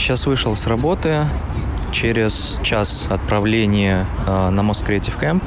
сейчас 0.00 0.26
вышел 0.26 0.56
с 0.56 0.66
работы, 0.66 1.26
через 1.92 2.58
час 2.62 3.06
отправления 3.10 4.06
э, 4.26 4.50
на 4.50 4.62
мост 4.62 4.82
Creative 4.82 5.18
Camp. 5.20 5.42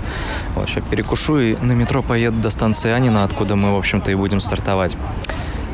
Вот, 0.56 0.70
сейчас 0.70 0.84
перекушу 0.90 1.40
и 1.40 1.56
на 1.56 1.72
метро 1.72 2.04
поеду 2.04 2.40
до 2.40 2.50
станции 2.50 2.92
Анина, 2.92 3.24
откуда 3.24 3.56
мы, 3.56 3.74
в 3.74 3.78
общем-то, 3.78 4.12
и 4.12 4.16
будем 4.16 4.40
стартовать. 4.40 4.96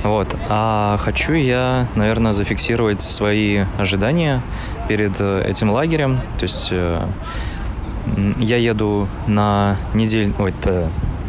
Вот. 0.03 0.33
А 0.47 0.97
хочу 1.01 1.33
я, 1.33 1.87
наверное, 1.95 2.31
зафиксировать 2.31 3.01
свои 3.01 3.65
ожидания 3.77 4.41
перед 4.87 5.19
э, 5.19 5.43
этим 5.45 5.71
лагерем. 5.71 6.19
То 6.37 6.43
есть 6.43 6.69
э, 6.71 7.05
я 8.37 8.57
еду 8.57 9.09
на 9.27 9.75
неделю... 9.93 10.33
Ой, 10.39 10.53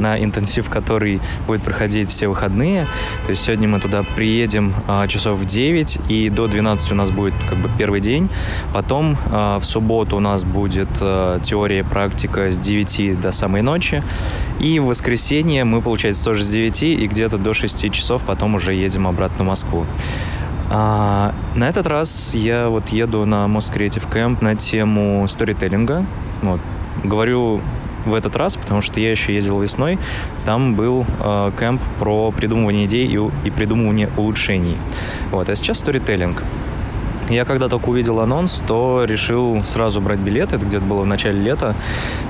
на 0.01 0.23
интенсив, 0.23 0.69
который 0.69 1.21
будет 1.46 1.62
проходить 1.62 2.11
все 2.11 2.29
выходные. 2.29 2.87
То 3.27 3.30
есть 3.30 3.45
сегодня 3.45 3.69
мы 3.69 3.80
туда 3.80 4.03
приедем 4.17 4.75
а, 4.89 5.07
часов 5.07 5.39
в 5.39 5.45
9, 5.45 5.99
и 6.09 6.30
до 6.30 6.46
12 6.49 6.93
у 6.93 6.95
нас 6.95 7.11
будет 7.11 7.35
как 7.49 7.59
бы 7.59 7.71
первый 7.79 8.00
день. 8.00 8.29
Потом 8.73 9.17
а, 9.31 9.59
в 9.59 9.64
субботу 9.64 10.17
у 10.17 10.21
нас 10.21 10.45
будет 10.45 10.89
а, 11.00 11.39
теория 11.40 11.81
и 11.81 11.82
практика 11.82 12.50
с 12.50 12.59
9 12.59 13.21
до 13.21 13.32
самой 13.32 13.63
ночи. 13.63 14.03
И 14.59 14.79
в 14.81 14.86
воскресенье 14.86 15.64
мы, 15.64 15.81
получается, 15.81 16.25
тоже 16.25 16.45
с 16.45 16.51
9 16.51 16.82
и 16.82 17.07
где-то 17.07 17.39
до 17.39 17.54
6 17.54 17.93
часов 17.93 18.23
потом 18.25 18.54
уже 18.54 18.75
едем 18.75 19.07
обратно 19.07 19.45
в 19.45 19.48
Москву. 19.48 19.87
А, 20.73 21.35
на 21.57 21.68
этот 21.68 21.87
раз 21.89 22.32
я 22.35 22.68
вот 22.68 22.90
еду 22.90 23.26
на 23.26 23.46
Most 23.46 23.75
Creative 23.75 24.09
Camp 24.09 24.39
на 24.40 24.54
тему 24.54 25.26
сторителлинга. 25.26 26.07
Вот. 26.43 26.61
Говорю 27.03 27.61
в 28.04 28.14
этот 28.14 28.36
раз, 28.36 28.57
потому 28.57 28.81
что 28.81 29.00
я 29.00 29.11
еще 29.11 29.35
ездил 29.35 29.61
весной. 29.61 29.99
Там 30.45 30.75
был 30.75 31.04
э, 31.21 31.53
кемп 31.59 31.82
про 31.99 32.31
придумывание 32.31 32.86
идей 32.86 33.06
и, 33.06 33.19
и 33.47 33.50
придумывание 33.50 34.11
улучшений. 34.17 34.77
Вот. 35.31 35.48
А 35.48 35.56
сейчас 35.56 35.78
сторителлинг. 35.78 36.42
Я 37.30 37.44
когда 37.44 37.69
только 37.69 37.89
увидел 37.91 38.19
анонс, 38.19 38.61
то 38.66 39.05
решил 39.05 39.62
сразу 39.62 40.00
брать 40.00 40.19
билеты, 40.19 40.56
это 40.56 40.66
где-то 40.66 40.84
было 40.84 41.03
в 41.03 41.06
начале 41.06 41.41
лета, 41.41 41.77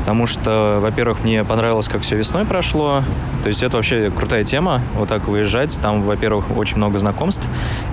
потому 0.00 0.26
что, 0.26 0.78
во-первых, 0.82 1.24
мне 1.24 1.42
понравилось, 1.42 1.88
как 1.88 2.02
все 2.02 2.16
весной 2.16 2.44
прошло, 2.44 3.02
то 3.42 3.48
есть 3.48 3.62
это 3.62 3.78
вообще 3.78 4.10
крутая 4.10 4.44
тема, 4.44 4.82
вот 4.94 5.08
так 5.08 5.26
выезжать, 5.26 5.80
там, 5.80 6.02
во-первых, 6.02 6.54
очень 6.54 6.76
много 6.76 6.98
знакомств, 6.98 7.48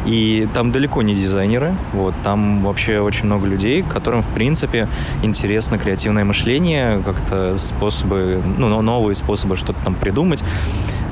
и 0.05 0.49
там 0.53 0.73
далеко 0.73 1.01
не 1.01 1.15
дизайнеры, 1.15 1.75
вот, 1.93 2.13
там 2.25 2.61
вообще 2.61 2.99
очень 2.99 3.25
много 3.27 3.47
людей, 3.47 3.83
которым, 3.83 4.21
в 4.21 4.27
принципе, 4.27 4.89
интересно 5.23 5.77
креативное 5.77 6.25
мышление, 6.25 7.01
как-то 7.05 7.57
способы, 7.57 8.43
ну, 8.57 8.81
новые 8.81 9.15
способы 9.15 9.55
что-то 9.55 9.81
там 9.81 9.95
придумать, 9.95 10.43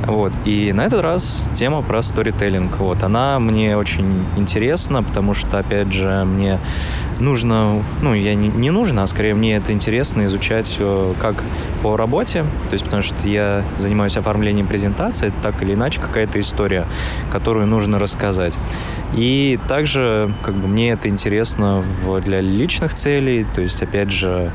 вот. 0.08 0.34
И 0.45 0.72
на 0.73 0.86
этот 0.86 1.02
раз 1.02 1.44
тема 1.53 1.81
про 1.81 2.02
сторителлинг. 2.02 2.78
Вот. 2.78 3.03
Она 3.03 3.39
мне 3.39 3.78
очень 3.78 4.25
интересна, 4.38 5.03
потому 5.03 5.34
что, 5.34 5.59
опять 5.59 5.92
же, 5.92 6.23
мне 6.25 6.59
нужно, 7.20 7.81
ну, 8.02 8.14
я 8.14 8.36
не, 8.36 8.50
не 8.50 8.72
нужно, 8.72 9.03
а 9.03 9.08
скорее 9.08 9.33
мне 9.33 9.56
это 9.56 9.72
интересно 9.72 10.26
изучать 10.26 10.80
как 11.20 11.44
по 11.81 11.95
работе, 11.98 12.44
то 12.70 12.73
есть 12.73 12.83
потому 12.83 13.02
что 13.02 13.28
я 13.28 13.64
занимаюсь 13.78 14.17
оформлением 14.17 14.67
презентации, 14.67 15.28
это 15.28 15.38
так 15.42 15.61
или 15.61 15.73
иначе 15.73 16.02
какая-то 16.02 16.39
история, 16.39 16.86
которую 17.31 17.67
нужно 17.67 18.00
рассказать. 18.00 18.58
И 19.16 19.59
также 19.67 20.33
как 20.44 20.56
бы 20.56 20.67
мне 20.67 20.92
это 20.92 21.08
интересно 21.08 21.81
в, 22.03 22.22
для 22.22 22.42
личных 22.42 22.94
целей, 22.94 23.45
то 23.56 23.61
есть 23.61 23.81
опять 23.81 24.11
же 24.11 24.52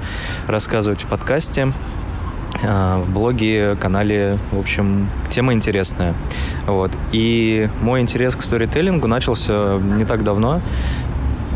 рассказывать 0.46 1.04
в 1.04 1.06
подкасте 1.06 1.72
в 2.62 3.08
блоге, 3.08 3.76
канале, 3.76 4.38
в 4.52 4.58
общем, 4.58 5.08
тема 5.28 5.52
интересная. 5.52 6.14
Вот. 6.66 6.90
И 7.12 7.68
мой 7.80 8.00
интерес 8.00 8.36
к 8.36 8.42
сторителлингу 8.42 9.08
начался 9.08 9.78
не 9.78 10.04
так 10.04 10.24
давно. 10.24 10.60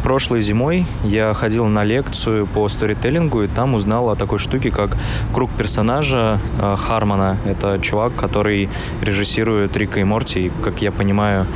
Прошлой 0.03 0.43
зимой 0.43 0.87
я 1.03 1.33
ходил 1.33 1.65
на 1.65 1.83
лекцию 1.83 2.47
по 2.47 2.69
сторителлингу 2.69 3.43
и 3.43 3.47
там 3.47 3.73
узнал 3.73 4.11
о 4.11 4.15
такой 4.15 4.39
штуке, 4.39 4.71
как 4.71 4.99
круг 5.33 5.51
персонажа 5.57 6.39
э, 6.61 6.77
Хармана. 6.77 7.39
Это 7.47 7.79
чувак, 7.81 8.15
который 8.15 8.69
режиссирует 9.01 9.75
Рика 9.79 10.01
и 10.01 10.05
Морти, 10.05 10.47
и, 10.47 10.53
как 10.63 10.83
я 10.83 10.93
понимаю, 10.93 11.47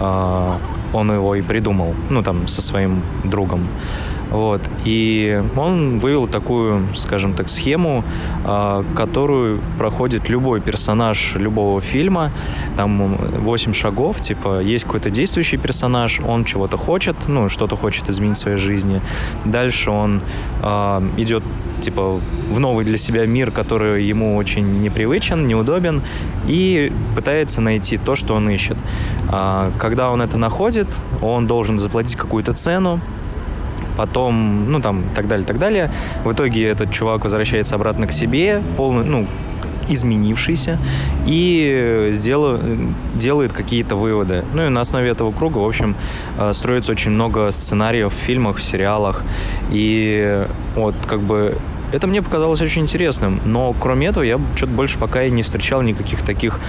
э, 0.00 0.56
он 0.92 1.12
его 1.12 1.34
и 1.34 1.42
придумал, 1.42 1.94
ну, 2.10 2.22
там, 2.22 2.48
со 2.48 2.62
своим 2.62 3.02
другом. 3.24 3.68
Вот. 4.30 4.60
И 4.84 5.42
он 5.56 5.98
вывел 5.98 6.26
такую, 6.26 6.86
скажем 6.94 7.34
так, 7.34 7.48
схему, 7.48 8.04
а, 8.44 8.84
которую 8.94 9.60
проходит 9.78 10.28
любой 10.28 10.60
персонаж 10.60 11.34
любого 11.36 11.80
фильма. 11.80 12.30
Там 12.76 13.16
8 13.16 13.72
шагов, 13.72 14.20
типа, 14.20 14.60
есть 14.60 14.84
какой-то 14.84 15.10
действующий 15.10 15.56
персонаж, 15.56 16.20
он 16.20 16.44
чего-то 16.44 16.76
хочет, 16.76 17.16
ну, 17.26 17.48
что-то 17.48 17.76
хочет 17.76 18.08
изменить 18.08 18.36
в 18.36 18.40
своей 18.40 18.58
жизни. 18.58 19.00
Дальше 19.44 19.90
он 19.90 20.20
э, 20.62 21.00
идет, 21.16 21.42
типа, 21.80 22.20
в 22.50 22.60
новый 22.60 22.84
для 22.84 22.98
себя 22.98 23.26
мир, 23.26 23.50
который 23.50 24.04
ему 24.04 24.36
очень 24.36 24.80
непривычен, 24.80 25.46
неудобен, 25.46 26.02
и 26.46 26.92
пытается 27.14 27.60
найти 27.60 27.96
то, 27.96 28.14
что 28.14 28.34
он 28.34 28.50
ищет. 28.50 28.76
А, 29.30 29.70
когда 29.78 30.10
он 30.10 30.20
это 30.20 30.36
находит, 30.36 30.77
он 31.22 31.46
должен 31.46 31.78
заплатить 31.78 32.16
какую-то 32.16 32.52
цену, 32.52 33.00
потом, 33.96 34.70
ну 34.70 34.80
там, 34.80 35.04
так 35.14 35.26
далее, 35.26 35.46
так 35.46 35.58
далее. 35.58 35.90
В 36.24 36.32
итоге 36.32 36.68
этот 36.68 36.92
чувак 36.92 37.24
возвращается 37.24 37.74
обратно 37.74 38.06
к 38.06 38.12
себе, 38.12 38.62
полный, 38.76 39.04
ну, 39.04 39.26
изменившийся, 39.88 40.78
и 41.26 42.08
сделаю, 42.12 42.94
делает 43.14 43.52
какие-то 43.52 43.96
выводы. 43.96 44.44
Ну 44.54 44.66
и 44.66 44.68
на 44.68 44.80
основе 44.80 45.10
этого 45.10 45.32
круга, 45.32 45.58
в 45.58 45.66
общем, 45.66 45.96
э, 46.38 46.52
строится 46.52 46.92
очень 46.92 47.10
много 47.10 47.50
сценариев 47.50 48.12
в 48.12 48.16
фильмах, 48.16 48.56
в 48.58 48.62
сериалах. 48.62 49.22
И 49.70 50.46
вот 50.76 50.94
как 51.06 51.20
бы 51.20 51.56
это 51.90 52.06
мне 52.06 52.20
показалось 52.22 52.60
очень 52.60 52.82
интересным, 52.82 53.40
но 53.44 53.74
кроме 53.78 54.08
этого 54.08 54.22
я 54.22 54.38
что-то 54.56 54.72
больше 54.72 54.98
пока 54.98 55.22
и 55.22 55.30
не 55.30 55.42
встречал 55.42 55.82
никаких 55.82 56.22
таких 56.22 56.60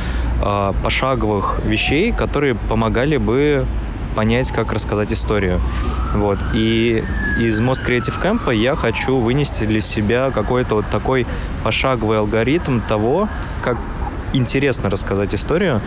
э, 0.42 0.74
пошаговых 0.82 1.60
вещей, 1.66 2.12
которые 2.12 2.56
помогали 2.56 3.18
бы 3.18 3.66
понять, 4.16 4.52
как 4.52 4.74
рассказать 4.74 5.14
историю. 5.14 5.60
Вот. 6.14 6.40
И 6.54 7.04
из 7.40 7.60
Most 7.62 7.86
Creative 7.86 8.22
Camp 8.22 8.54
я 8.54 8.76
хочу 8.76 9.18
вынести 9.18 9.66
для 9.66 9.82
себя 9.82 10.32
какой-то 10.32 10.76
вот 10.76 10.86
такой 10.90 11.26
пошаговый 11.64 12.20
алгоритм 12.20 12.80
того, 12.82 13.30
как 13.62 13.78
интересно 14.34 14.90
рассказать 14.90 15.34
историю. 15.36 15.82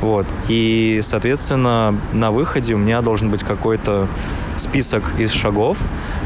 Вот. 0.00 0.26
И, 0.48 1.00
соответственно, 1.02 1.94
на 2.12 2.30
выходе 2.30 2.74
у 2.74 2.78
меня 2.78 3.02
должен 3.02 3.30
быть 3.30 3.42
какой-то 3.42 4.08
список 4.56 5.12
из 5.18 5.32
шагов, 5.32 5.78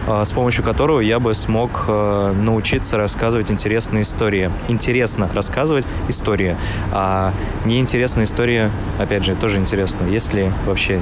а, 0.07 0.25
с 0.25 0.33
помощью 0.33 0.65
которого 0.65 1.01
я 1.01 1.19
бы 1.19 1.35
смог 1.35 1.85
а, 1.89 2.33
научиться 2.33 2.97
рассказывать 2.97 3.51
интересные 3.51 4.03
истории. 4.03 4.51
Интересно 4.69 5.29
рассказывать 5.33 5.87
истории. 6.09 6.57
А 6.93 7.33
неинтересная 7.65 8.25
история, 8.25 8.71
опять 8.99 9.25
же, 9.25 9.35
тоже 9.35 9.59
интересно. 9.59 10.07
Если 10.07 10.53
вообще 10.67 11.01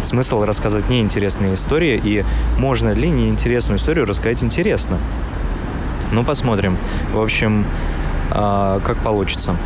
смысл 0.00 0.40
рассказывать 0.40 0.88
неинтересные 0.88 1.54
истории 1.54 2.00
и 2.02 2.24
можно 2.58 2.92
ли 2.92 3.08
неинтересную 3.08 3.78
историю 3.78 4.06
рассказать 4.06 4.42
интересно. 4.42 4.98
Ну, 6.10 6.24
посмотрим. 6.24 6.76
В 7.12 7.20
общем, 7.20 7.64
как 8.32 8.96
получится. 9.02 9.56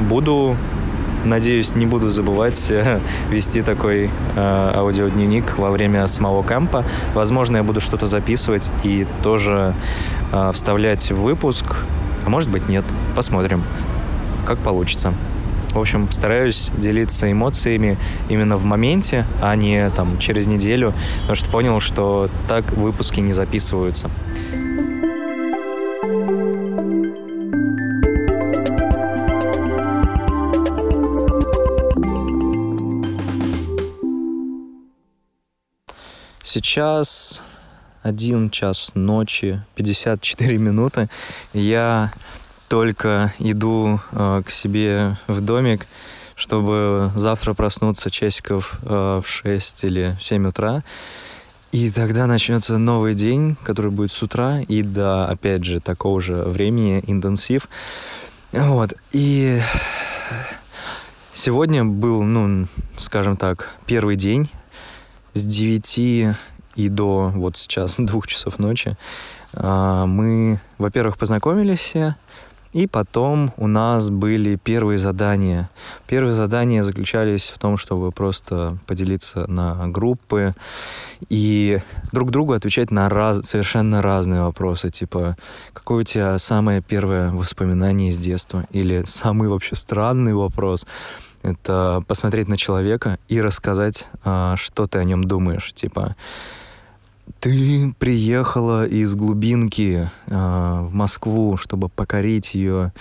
Буду, 0.00 0.56
надеюсь, 1.24 1.74
не 1.74 1.86
буду 1.86 2.10
забывать 2.10 2.72
вести 3.30 3.62
такой 3.62 4.10
э, 4.36 4.72
аудиодневник 4.74 5.58
во 5.58 5.70
время 5.70 6.06
самого 6.06 6.44
кемпа. 6.44 6.84
Возможно, 7.14 7.58
я 7.58 7.62
буду 7.62 7.80
что-то 7.80 8.06
записывать 8.06 8.70
и 8.84 9.06
тоже 9.22 9.74
э, 10.32 10.50
вставлять 10.52 11.10
в 11.10 11.20
выпуск. 11.20 11.84
А 12.24 12.30
может 12.30 12.50
быть, 12.50 12.68
нет. 12.68 12.84
Посмотрим, 13.14 13.62
как 14.46 14.58
получится. 14.58 15.12
В 15.72 15.78
общем, 15.78 16.10
стараюсь 16.10 16.70
делиться 16.76 17.30
эмоциями 17.30 17.96
именно 18.28 18.56
в 18.56 18.64
моменте, 18.64 19.24
а 19.40 19.54
не 19.54 19.88
там 19.90 20.18
через 20.18 20.48
неделю, 20.48 20.92
потому 21.20 21.36
что 21.36 21.48
понял, 21.48 21.80
что 21.80 22.28
так 22.48 22.72
выпуски 22.72 23.20
не 23.20 23.32
записываются. 23.32 24.10
Сейчас 36.52 37.44
один 38.02 38.50
час 38.50 38.90
ночи, 38.96 39.62
54 39.76 40.58
минуты. 40.58 41.08
Я 41.52 42.12
только 42.66 43.32
иду 43.38 44.00
э, 44.10 44.42
к 44.44 44.50
себе 44.50 45.16
в 45.28 45.40
домик, 45.42 45.86
чтобы 46.34 47.12
завтра 47.14 47.54
проснуться 47.54 48.10
часиков 48.10 48.80
э, 48.82 49.20
в 49.24 49.28
6 49.28 49.84
или 49.84 50.16
в 50.18 50.24
7 50.24 50.48
утра. 50.48 50.82
И 51.70 51.88
тогда 51.92 52.26
начнется 52.26 52.78
новый 52.78 53.14
день, 53.14 53.56
который 53.62 53.92
будет 53.92 54.10
с 54.10 54.20
утра 54.20 54.58
и 54.58 54.82
до, 54.82 55.26
опять 55.26 55.64
же, 55.64 55.78
такого 55.78 56.20
же 56.20 56.42
времени, 56.42 57.00
интенсив. 57.06 57.68
Вот. 58.50 58.94
И 59.12 59.62
сегодня 61.32 61.84
был, 61.84 62.24
ну, 62.24 62.66
скажем 62.96 63.36
так, 63.36 63.68
первый 63.86 64.16
день 64.16 64.50
с 65.34 65.44
9 65.44 66.36
и 66.76 66.88
до 66.88 67.32
вот 67.34 67.56
сейчас 67.56 67.96
двух 67.98 68.26
часов 68.26 68.58
ночи 68.58 68.96
а, 69.54 70.06
мы, 70.06 70.60
во-первых, 70.78 71.18
познакомились 71.18 71.94
и 72.72 72.86
потом 72.86 73.52
у 73.56 73.66
нас 73.66 74.10
были 74.10 74.54
первые 74.54 74.96
задания. 74.96 75.68
Первые 76.06 76.34
задания 76.34 76.84
заключались 76.84 77.50
в 77.50 77.58
том, 77.58 77.76
чтобы 77.76 78.12
просто 78.12 78.78
поделиться 78.86 79.44
на 79.50 79.88
группы 79.88 80.52
и 81.28 81.80
друг 82.12 82.30
другу 82.30 82.52
отвечать 82.52 82.92
на 82.92 83.08
раз, 83.08 83.40
совершенно 83.42 84.02
разные 84.02 84.42
вопросы, 84.42 84.88
типа 84.88 85.36
какое 85.72 86.00
у 86.00 86.04
тебя 86.04 86.38
самое 86.38 86.80
первое 86.80 87.32
воспоминание 87.32 88.10
из 88.10 88.18
детства 88.18 88.64
или 88.70 89.02
самый 89.04 89.48
вообще 89.48 89.74
странный 89.74 90.34
вопрос. 90.34 90.86
Это 91.42 92.02
посмотреть 92.06 92.48
на 92.48 92.56
человека 92.56 93.18
и 93.28 93.40
рассказать, 93.40 94.06
а, 94.24 94.56
что 94.56 94.86
ты 94.86 94.98
о 94.98 95.04
нем 95.04 95.24
думаешь, 95.24 95.72
типа 95.72 96.16
ты 97.38 97.94
приехала 97.98 98.86
из 98.86 99.14
глубинки 99.14 100.10
э, 100.26 100.80
в 100.82 100.92
Москву, 100.92 101.56
чтобы 101.56 101.88
покорить 101.88 102.54
ее. 102.54 102.92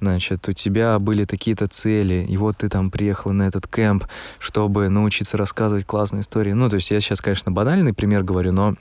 Значит, 0.00 0.48
у 0.48 0.52
тебя 0.52 0.98
были 0.98 1.24
такие-то 1.24 1.66
цели, 1.66 2.24
и 2.28 2.36
вот 2.36 2.58
ты 2.58 2.68
там 2.68 2.90
приехала 2.90 3.32
на 3.32 3.42
этот 3.42 3.66
кемп, 3.66 4.04
чтобы 4.38 4.88
научиться 4.88 5.36
рассказывать 5.36 5.84
классные 5.84 6.20
истории. 6.20 6.52
Ну, 6.52 6.68
то 6.68 6.76
есть 6.76 6.90
я 6.90 7.00
сейчас, 7.00 7.20
конечно, 7.20 7.50
банальный 7.50 7.92
пример 7.92 8.22
говорю, 8.22 8.52
но 8.52 8.76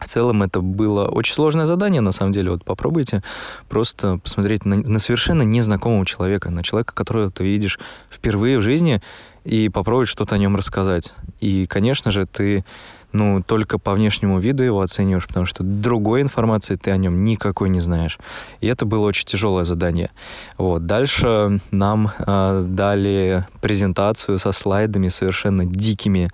в 0.00 0.06
целом 0.06 0.42
это 0.42 0.60
было 0.60 1.06
очень 1.06 1.34
сложное 1.34 1.66
задание, 1.66 2.00
на 2.00 2.12
самом 2.12 2.32
деле. 2.32 2.50
Вот 2.52 2.64
попробуйте 2.64 3.22
просто 3.68 4.18
посмотреть 4.18 4.64
на, 4.64 4.76
на 4.76 4.98
совершенно 4.98 5.42
незнакомого 5.42 6.06
человека, 6.06 6.50
на 6.50 6.62
человека, 6.62 6.94
которого 6.94 7.30
ты 7.30 7.44
видишь 7.44 7.78
впервые 8.10 8.58
в 8.58 8.62
жизни, 8.62 9.02
и 9.44 9.68
попробовать 9.68 10.08
что-то 10.08 10.34
о 10.34 10.38
нем 10.38 10.56
рассказать. 10.56 11.12
И, 11.40 11.66
конечно 11.66 12.10
же, 12.10 12.26
ты 12.26 12.64
ну, 13.12 13.42
только 13.42 13.78
по 13.78 13.94
внешнему 13.94 14.38
виду 14.38 14.62
его 14.62 14.80
оцениваешь, 14.82 15.26
потому 15.26 15.46
что 15.46 15.62
другой 15.62 16.20
информации 16.20 16.76
ты 16.76 16.90
о 16.90 16.96
нем 16.96 17.24
никакой 17.24 17.70
не 17.70 17.80
знаешь. 17.80 18.18
И 18.60 18.66
это 18.66 18.84
было 18.84 19.06
очень 19.06 19.24
тяжелое 19.24 19.64
задание. 19.64 20.10
Вот. 20.58 20.86
Дальше 20.86 21.60
нам 21.70 22.10
э, 22.18 22.62
дали 22.66 23.46
презентацию 23.60 24.38
со 24.38 24.52
слайдами 24.52 25.08
совершенно 25.08 25.64
дикими, 25.64 26.30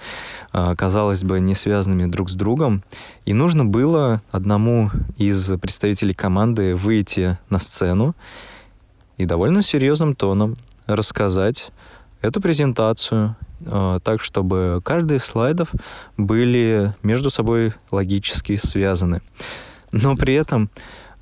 э, 0.52 0.74
казалось 0.76 1.22
бы, 1.22 1.38
не 1.38 1.54
связанными 1.54 2.06
друг 2.06 2.28
с 2.28 2.34
другом. 2.34 2.82
И 3.24 3.34
нужно 3.34 3.64
было 3.64 4.20
одному 4.32 4.90
из 5.16 5.52
представителей 5.60 6.14
команды 6.14 6.74
выйти 6.74 7.38
на 7.50 7.60
сцену 7.60 8.16
и 9.16 9.26
довольно 9.26 9.62
серьезным 9.62 10.16
тоном 10.16 10.56
рассказать 10.86 11.70
эту 12.24 12.40
презентацию 12.40 13.36
э, 13.60 14.00
так, 14.02 14.22
чтобы 14.22 14.80
каждый 14.82 15.18
из 15.18 15.24
слайдов 15.24 15.72
были 16.16 16.94
между 17.02 17.28
собой 17.28 17.74
логически 17.90 18.56
связаны. 18.56 19.20
Но 19.92 20.16
при 20.16 20.34
этом 20.34 20.70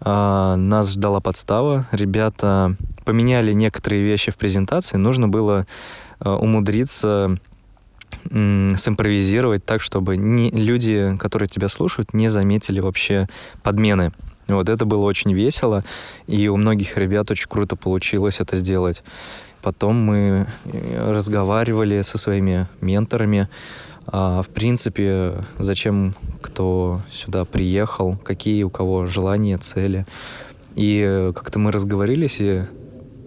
э, 0.01 0.55
нас 0.57 0.93
ждала 0.93 1.21
подстава. 1.21 1.87
Ребята 1.91 2.77
поменяли 3.05 3.53
некоторые 3.53 4.05
вещи 4.05 4.31
в 4.31 4.37
презентации. 4.37 4.97
Нужно 4.97 5.29
было 5.29 5.67
э, 6.21 6.29
умудриться 6.29 7.37
симпровизировать 8.31 9.65
так, 9.65 9.81
чтобы 9.81 10.17
не, 10.19 10.51
люди, 10.51 11.17
которые 11.19 11.49
тебя 11.49 11.69
слушают, 11.69 12.13
не 12.13 12.29
заметили 12.29 12.79
вообще 12.79 13.27
подмены. 13.63 14.13
Вот 14.49 14.69
это 14.69 14.85
было 14.85 15.05
очень 15.05 15.33
весело, 15.33 15.85
и 16.27 16.49
у 16.49 16.57
многих 16.57 16.97
ребят 16.97 17.31
очень 17.31 17.49
круто 17.49 17.77
получилось 17.77 18.41
это 18.41 18.57
сделать. 18.57 19.03
Потом 19.63 19.97
мы 19.97 20.47
э, 20.65 21.13
разговаривали 21.13 22.03
со 22.03 22.19
своими 22.19 22.67
менторами. 22.81 23.49
А, 24.07 24.43
в 24.43 24.49
принципе, 24.49 25.45
зачем 25.59 26.15
кто 26.41 27.01
сюда 27.13 27.45
приехал, 27.45 28.17
какие 28.17 28.65
у 28.65 28.71
кого 28.71 29.07
желания, 29.07 29.59
цели. 29.59 30.05
И 30.75 31.01
э, 31.05 31.33
как-то 31.33 31.61
мы 31.61 31.71
разговорились 31.71 32.41
и 32.41 32.65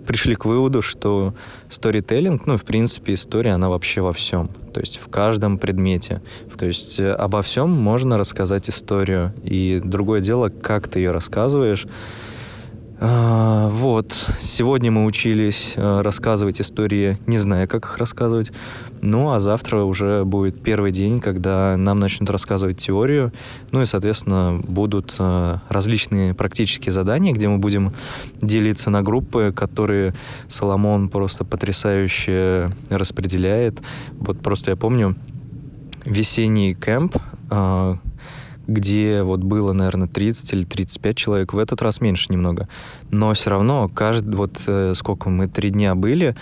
пришли 0.05 0.35
к 0.35 0.45
выводу, 0.45 0.81
что 0.81 1.33
сторителлинг, 1.69 2.45
ну, 2.45 2.57
в 2.57 2.63
принципе, 2.63 3.13
история, 3.13 3.51
она 3.51 3.69
вообще 3.69 4.01
во 4.01 4.13
всем. 4.13 4.49
То 4.73 4.79
есть 4.79 4.97
в 4.97 5.09
каждом 5.09 5.57
предмете. 5.57 6.21
То 6.57 6.65
есть 6.65 6.99
э, 6.99 7.11
обо 7.11 7.41
всем 7.41 7.71
можно 7.71 8.17
рассказать 8.17 8.69
историю. 8.69 9.33
И 9.43 9.81
другое 9.83 10.21
дело, 10.21 10.49
как 10.49 10.87
ты 10.87 10.99
ее 10.99 11.11
рассказываешь. 11.11 11.85
А, 12.97 13.67
вот, 13.69 14.13
сегодня 14.39 14.89
мы 14.89 15.03
учились 15.03 15.73
а, 15.75 16.01
рассказывать 16.01 16.61
истории, 16.61 17.17
не 17.27 17.37
зная, 17.37 17.67
как 17.67 17.85
их 17.85 17.97
рассказывать. 17.97 18.53
Ну, 19.01 19.31
а 19.31 19.39
завтра 19.39 19.83
уже 19.83 20.23
будет 20.23 20.63
первый 20.63 20.91
день, 20.91 21.19
когда 21.19 21.75
нам 21.75 21.99
начнут 21.99 22.29
рассказывать 22.29 22.77
теорию. 22.77 23.33
Ну 23.71 23.81
и, 23.81 23.85
соответственно, 23.85 24.61
будут 24.63 25.15
а, 25.19 25.59
различные 25.67 26.33
практические 26.33 26.93
задания, 26.93 27.33
где 27.33 27.49
мы 27.49 27.57
будем 27.57 27.91
делиться 28.41 28.89
на 28.89 29.01
группы, 29.01 29.51
которые 29.53 30.15
Соломон 30.47 31.09
просто 31.09 31.43
потрясающе 31.43 32.71
распределяет. 32.89 33.81
Вот 34.13 34.39
просто 34.39 34.71
я 34.71 34.77
помню 34.77 35.15
весенний 36.05 36.73
кемп, 36.75 37.17
где 38.67 39.23
вот 39.23 39.41
было, 39.41 39.73
наверное, 39.73 40.07
30 40.07 40.53
или 40.53 40.63
35 40.63 41.17
человек, 41.17 41.53
в 41.53 41.57
этот 41.57 41.81
раз 41.81 42.01
меньше 42.01 42.27
немного. 42.29 42.67
Но 43.11 43.33
все 43.33 43.49
равно, 43.49 43.89
каждый, 43.89 44.35
вот 44.35 44.61
э, 44.67 44.93
сколько 44.95 45.29
мы, 45.29 45.47
три 45.47 45.69
дня 45.69 45.95
были, 45.95 46.35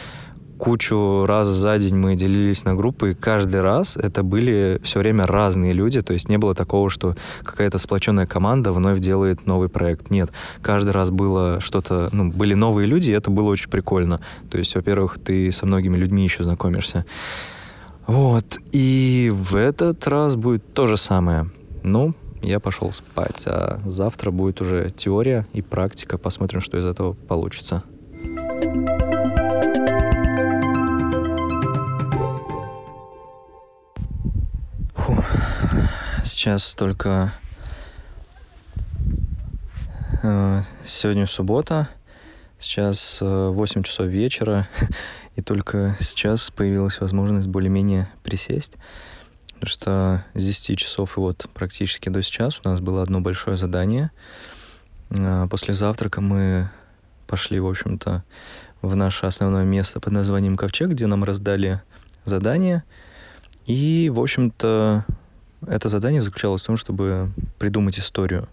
кучу 0.64 1.26
раз 1.26 1.50
за 1.50 1.78
день 1.78 1.98
мы 1.98 2.16
делились 2.16 2.64
на 2.64 2.74
группы, 2.74 3.12
и 3.12 3.14
каждый 3.14 3.60
раз 3.60 3.98
это 3.98 4.24
были 4.24 4.80
все 4.82 5.00
время 5.00 5.26
разные 5.28 5.74
люди, 5.74 6.02
то 6.02 6.14
есть 6.14 6.30
не 6.30 6.38
было 6.38 6.56
такого, 6.56 6.90
что 6.90 7.16
какая-то 7.44 7.78
сплоченная 7.78 8.26
команда 8.26 8.72
вновь 8.72 9.00
делает 9.00 9.46
новый 9.46 9.68
проект. 9.68 10.10
Нет, 10.10 10.32
каждый 10.62 10.92
раз 10.92 11.10
было 11.10 11.60
что-то, 11.60 12.08
ну, 12.14 12.32
были 12.32 12.54
новые 12.54 12.88
люди, 12.88 13.12
и 13.12 13.14
это 13.14 13.30
было 13.30 13.50
очень 13.50 13.70
прикольно. 13.70 14.22
То 14.50 14.58
есть, 14.58 14.74
во-первых, 14.76 15.18
ты 15.20 15.52
со 15.52 15.66
многими 15.66 15.98
людьми 15.98 16.24
еще 16.24 16.44
знакомишься. 16.44 17.06
Вот, 18.08 18.58
и 18.72 19.34
в 19.34 19.56
этот 19.56 20.08
раз 20.08 20.38
будет 20.38 20.74
то 20.74 20.88
же 20.88 20.96
самое. 20.96 21.50
Ну, 21.84 22.16
я 22.42 22.62
пошел 22.62 22.94
спать, 22.94 23.44
а 23.46 23.82
завтра 23.86 24.32
будет 24.32 24.62
уже 24.62 24.90
теория 24.90 25.46
и 25.52 25.62
практика. 25.62 26.18
Посмотрим, 26.18 26.62
что 26.62 26.78
из 26.78 26.86
этого 26.86 27.12
получится. 27.12 27.84
Фу. 34.96 35.24
Сейчас 36.24 36.74
только 36.74 37.34
э, 40.24 40.62
сегодня 40.86 41.28
суббота, 41.28 41.90
сейчас 42.60 43.20
э, 43.22 43.50
8 43.50 43.84
часов 43.84 44.08
вечера, 44.08 44.70
и 45.36 45.42
только 45.42 45.98
сейчас 46.00 46.50
появилась 46.50 47.02
возможность 47.02 47.48
более-менее 47.50 48.10
присесть. 48.24 48.78
Потому 49.64 49.76
что 49.76 50.26
с 50.34 50.46
10 50.46 50.78
часов 50.78 51.18
и 51.18 51.22
вот 51.22 51.46
практически 51.54 52.10
до 52.10 52.22
сейчас 52.22 52.60
у 52.66 52.68
нас 52.68 52.82
было 52.82 53.02
одно 53.02 53.22
большое 53.22 53.56
задание. 53.56 54.12
А, 55.10 55.48
после 55.48 55.74
завтрака 55.74 56.20
мы 56.20 56.70
пошли, 57.28 57.62
в 57.62 57.68
общем-то, 57.68 58.26
в 58.82 58.96
наше 58.98 59.26
основное 59.26 59.64
место 59.64 60.02
под 60.02 60.12
названием 60.12 60.58
Ковчег, 60.58 60.90
где 60.90 61.08
нам 61.08 61.24
раздали 61.24 61.82
задание. 62.26 62.84
И, 63.66 64.12
в 64.14 64.20
общем-то, 64.20 65.06
это 65.66 65.88
задание 65.88 66.22
заключалось 66.22 66.64
в 66.64 66.66
том, 66.66 66.76
чтобы 66.76 67.32
придумать 67.58 67.98
историю. 68.00 68.50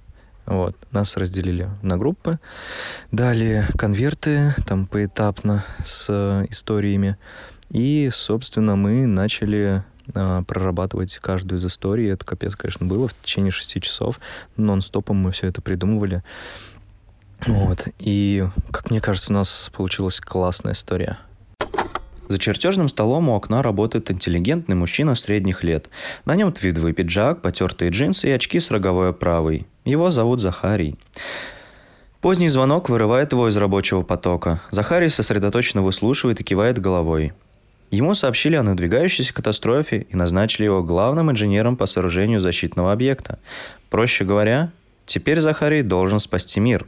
Вот. 0.46 0.76
Нас 0.92 1.16
разделили 1.16 1.70
на 1.82 1.96
группы, 1.96 2.38
дали 3.10 3.66
конверты 3.76 4.54
там 4.64 4.86
поэтапно 4.86 5.64
с 5.84 6.46
историями. 6.50 7.16
И, 7.68 8.10
собственно, 8.12 8.76
мы 8.76 9.06
начали 9.06 9.82
а, 10.14 10.42
прорабатывать 10.42 11.18
каждую 11.18 11.58
из 11.58 11.66
историй. 11.66 12.10
Это 12.10 12.24
капец, 12.24 12.56
конечно, 12.56 12.86
было 12.86 13.08
в 13.08 13.14
течение 13.22 13.50
шести 13.50 13.80
часов. 13.80 14.20
Нон-стопом 14.56 15.16
мы 15.16 15.32
все 15.32 15.48
это 15.48 15.60
придумывали. 15.60 16.22
Вот. 17.46 17.88
И, 17.98 18.46
как 18.70 18.90
мне 18.90 19.00
кажется, 19.00 19.32
у 19.32 19.36
нас 19.36 19.70
получилась 19.74 20.20
классная 20.20 20.72
история. 20.72 21.18
За 22.28 22.38
чертежным 22.38 22.88
столом 22.88 23.28
у 23.28 23.34
окна 23.34 23.60
работает 23.60 24.10
интеллигентный 24.10 24.76
мужчина 24.76 25.16
средних 25.16 25.64
лет. 25.64 25.88
На 26.24 26.36
нем 26.36 26.52
твидовый 26.52 26.92
пиджак, 26.92 27.42
потертые 27.42 27.90
джинсы 27.90 28.28
и 28.28 28.30
очки 28.30 28.60
с 28.60 28.70
роговой 28.70 29.10
оправой. 29.10 29.66
Его 29.84 30.10
зовут 30.10 30.40
Захарий. 30.40 30.96
Поздний 32.20 32.48
звонок 32.50 32.88
вырывает 32.88 33.32
его 33.32 33.48
из 33.48 33.56
рабочего 33.56 34.02
потока. 34.02 34.60
Захарий 34.70 35.08
сосредоточенно 35.08 35.82
выслушивает 35.82 36.38
и 36.40 36.44
кивает 36.44 36.78
головой. 36.78 37.32
Ему 37.90 38.14
сообщили 38.14 38.54
о 38.54 38.62
надвигающейся 38.62 39.34
катастрофе 39.34 40.06
и 40.08 40.16
назначили 40.16 40.64
его 40.64 40.82
главным 40.82 41.30
инженером 41.30 41.76
по 41.76 41.86
сооружению 41.86 42.40
защитного 42.40 42.92
объекта. 42.92 43.38
Проще 43.88 44.24
говоря, 44.24 44.70
теперь 45.06 45.40
Захарий 45.40 45.82
должен 45.82 46.20
спасти 46.20 46.60
мир. 46.60 46.86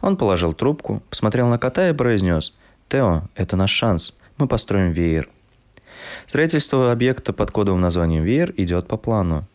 Он 0.00 0.16
положил 0.16 0.52
трубку, 0.52 1.02
посмотрел 1.10 1.48
на 1.48 1.58
кота 1.58 1.88
и 1.88 1.92
произнес 1.92 2.54
«Тео, 2.88 3.22
это 3.34 3.56
наш 3.56 3.72
шанс. 3.72 4.14
Мы 4.36 4.46
построим 4.46 4.92
веер». 4.92 5.28
Строительство 6.26 6.92
объекта 6.92 7.32
под 7.32 7.50
кодовым 7.50 7.80
названием 7.80 8.22
ВИР 8.22 8.54
идет 8.56 8.86
по 8.86 8.96
плану. 8.96 9.46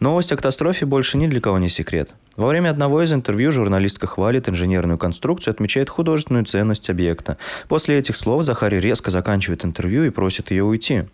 Новость 0.00 0.30
о 0.30 0.36
катастрофе 0.36 0.86
больше 0.86 1.18
ни 1.18 1.26
для 1.26 1.40
кого 1.40 1.58
не 1.58 1.68
секрет. 1.68 2.10
Во 2.36 2.46
время 2.46 2.70
одного 2.70 3.02
из 3.02 3.12
интервью 3.12 3.50
журналистка 3.50 4.06
хвалит 4.06 4.48
инженерную 4.48 4.96
конструкцию, 4.96 5.52
отмечает 5.52 5.90
художественную 5.90 6.44
ценность 6.44 6.88
объекта. 6.88 7.36
После 7.66 7.98
этих 7.98 8.14
слов 8.14 8.44
Захарий 8.44 8.78
резко 8.78 9.10
заканчивает 9.10 9.64
интервью 9.64 10.04
и 10.04 10.10
просит 10.10 10.52
ее 10.52 10.62
уйти. 10.62 11.04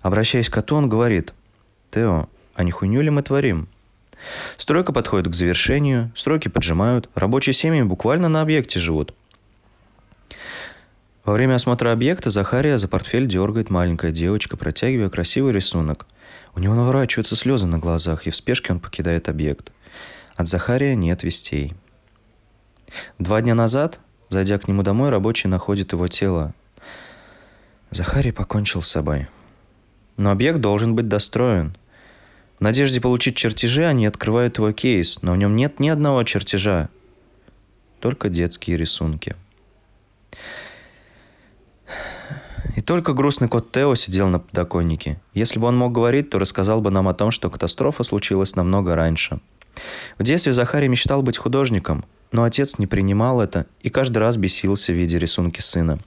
Обращаясь 0.00 0.48
к 0.48 0.54
коту, 0.54 0.76
он 0.76 0.88
говорит, 0.88 1.34
«Тео, 1.90 2.28
а 2.54 2.64
не 2.64 2.70
хуйню 2.70 3.02
ли 3.02 3.10
мы 3.10 3.22
творим?» 3.22 3.68
Стройка 4.56 4.92
подходит 4.92 5.28
к 5.28 5.34
завершению, 5.34 6.10
сроки 6.16 6.48
поджимают, 6.48 7.10
рабочие 7.14 7.52
семьи 7.52 7.82
буквально 7.82 8.30
на 8.30 8.40
объекте 8.40 8.80
живут. 8.80 9.12
Во 11.24 11.32
время 11.32 11.54
осмотра 11.54 11.90
объекта 11.90 12.28
Захария 12.28 12.76
за 12.76 12.86
портфель 12.86 13.26
дергает 13.26 13.70
маленькая 13.70 14.12
девочка, 14.12 14.58
протягивая 14.58 15.08
красивый 15.08 15.54
рисунок. 15.54 16.06
У 16.54 16.60
него 16.60 16.74
наворачиваются 16.74 17.34
слезы 17.34 17.66
на 17.66 17.78
глазах, 17.78 18.26
и 18.26 18.30
в 18.30 18.36
спешке 18.36 18.74
он 18.74 18.80
покидает 18.80 19.30
объект. 19.30 19.72
От 20.36 20.48
Захария 20.48 20.94
нет 20.94 21.22
вестей. 21.22 21.72
Два 23.18 23.40
дня 23.40 23.54
назад, 23.54 24.00
зайдя 24.28 24.58
к 24.58 24.68
нему 24.68 24.82
домой, 24.82 25.08
рабочий 25.08 25.48
находит 25.48 25.92
его 25.92 26.08
тело. 26.08 26.52
Захарий 27.90 28.32
покончил 28.32 28.82
с 28.82 28.88
собой. 28.88 29.28
Но 30.18 30.30
объект 30.30 30.60
должен 30.60 30.94
быть 30.94 31.08
достроен. 31.08 31.74
В 32.58 32.60
надежде 32.60 33.00
получить 33.00 33.36
чертежи 33.36 33.84
они 33.86 34.06
открывают 34.06 34.58
его 34.58 34.72
кейс, 34.72 35.22
но 35.22 35.32
в 35.32 35.38
нем 35.38 35.56
нет 35.56 35.80
ни 35.80 35.88
одного 35.88 36.22
чертежа. 36.24 36.90
Только 38.00 38.28
детские 38.28 38.76
рисунки. 38.76 39.36
И 42.74 42.80
только 42.80 43.12
грустный 43.12 43.48
кот 43.48 43.70
Тео 43.72 43.94
сидел 43.94 44.28
на 44.28 44.40
подоконнике. 44.40 45.20
Если 45.32 45.58
бы 45.58 45.68
он 45.68 45.76
мог 45.76 45.92
говорить, 45.92 46.30
то 46.30 46.38
рассказал 46.38 46.80
бы 46.80 46.90
нам 46.90 47.08
о 47.08 47.14
том, 47.14 47.30
что 47.30 47.50
катастрофа 47.50 48.02
случилась 48.02 48.56
намного 48.56 48.94
раньше. 48.94 49.40
В 50.18 50.22
детстве 50.22 50.52
Захарий 50.52 50.88
мечтал 50.88 51.22
быть 51.22 51.36
художником, 51.36 52.04
но 52.32 52.42
отец 52.42 52.78
не 52.78 52.86
принимал 52.86 53.40
это 53.40 53.66
и 53.80 53.90
каждый 53.90 54.18
раз 54.18 54.36
бесился, 54.36 54.92
в 54.92 54.96
виде 54.96 55.18
рисунки 55.18 55.60
сына. 55.60 55.98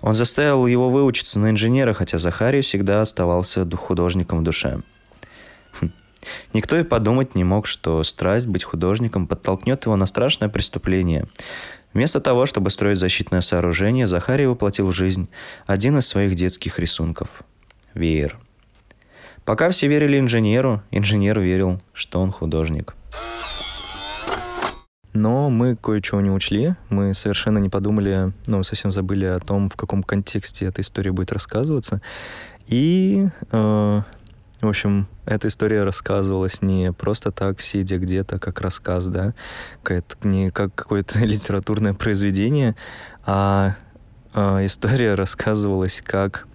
Он 0.00 0.14
заставил 0.14 0.66
его 0.66 0.90
выучиться 0.90 1.38
на 1.38 1.50
инженера, 1.50 1.92
хотя 1.92 2.18
Захарий 2.18 2.60
всегда 2.60 3.00
оставался 3.00 3.68
художником 3.76 4.40
в 4.40 4.42
душе. 4.44 4.80
Хм. 5.80 5.92
Никто 6.54 6.76
и 6.76 6.84
подумать 6.84 7.34
не 7.34 7.44
мог, 7.44 7.66
что 7.66 8.02
страсть 8.04 8.46
быть 8.46 8.64
художником 8.64 9.26
подтолкнет 9.26 9.84
его 9.86 9.96
на 9.96 10.06
страшное 10.06 10.48
преступление. 10.48 11.26
Вместо 11.94 12.20
того, 12.20 12.46
чтобы 12.46 12.70
строить 12.70 12.98
защитное 12.98 13.40
сооружение, 13.40 14.06
Захарий 14.06 14.46
воплотил 14.46 14.88
в 14.88 14.94
жизнь 14.94 15.28
один 15.66 15.98
из 15.98 16.06
своих 16.06 16.34
детских 16.34 16.78
рисунков– 16.78 17.42
веер. 17.94 18.38
Пока 19.44 19.70
все 19.70 19.88
верили 19.88 20.18
инженеру, 20.18 20.82
инженер 20.90 21.40
верил, 21.40 21.80
что 21.92 22.20
он 22.20 22.30
художник. 22.30 22.94
Но 25.12 25.50
мы 25.50 25.76
кое-чего 25.76 26.20
не 26.22 26.30
учли. 26.30 26.74
Мы 26.88 27.12
совершенно 27.12 27.58
не 27.58 27.68
подумали, 27.68 28.32
ну, 28.46 28.62
совсем 28.62 28.90
забыли 28.90 29.26
о 29.26 29.38
том, 29.40 29.68
в 29.68 29.76
каком 29.76 30.02
контексте 30.02 30.64
эта 30.64 30.80
история 30.80 31.12
будет 31.12 31.32
рассказываться. 31.32 32.00
И 32.66 33.28
э, 33.50 34.02
в 34.62 34.68
общем, 34.68 35.08
эта 35.26 35.48
история 35.48 35.82
рассказывалась 35.82 36.62
не 36.62 36.92
просто 36.92 37.32
так, 37.32 37.60
сидя 37.60 37.98
где-то, 37.98 38.38
как 38.38 38.60
рассказ, 38.60 39.08
да, 39.08 39.34
не 40.24 40.50
как 40.50 40.72
какое-то 40.74 41.18
литературное 41.24 41.94
произведение, 41.94 42.76
а, 43.26 43.74
а 44.32 44.64
история 44.64 45.14
рассказывалась 45.14 46.00
как 46.04 46.46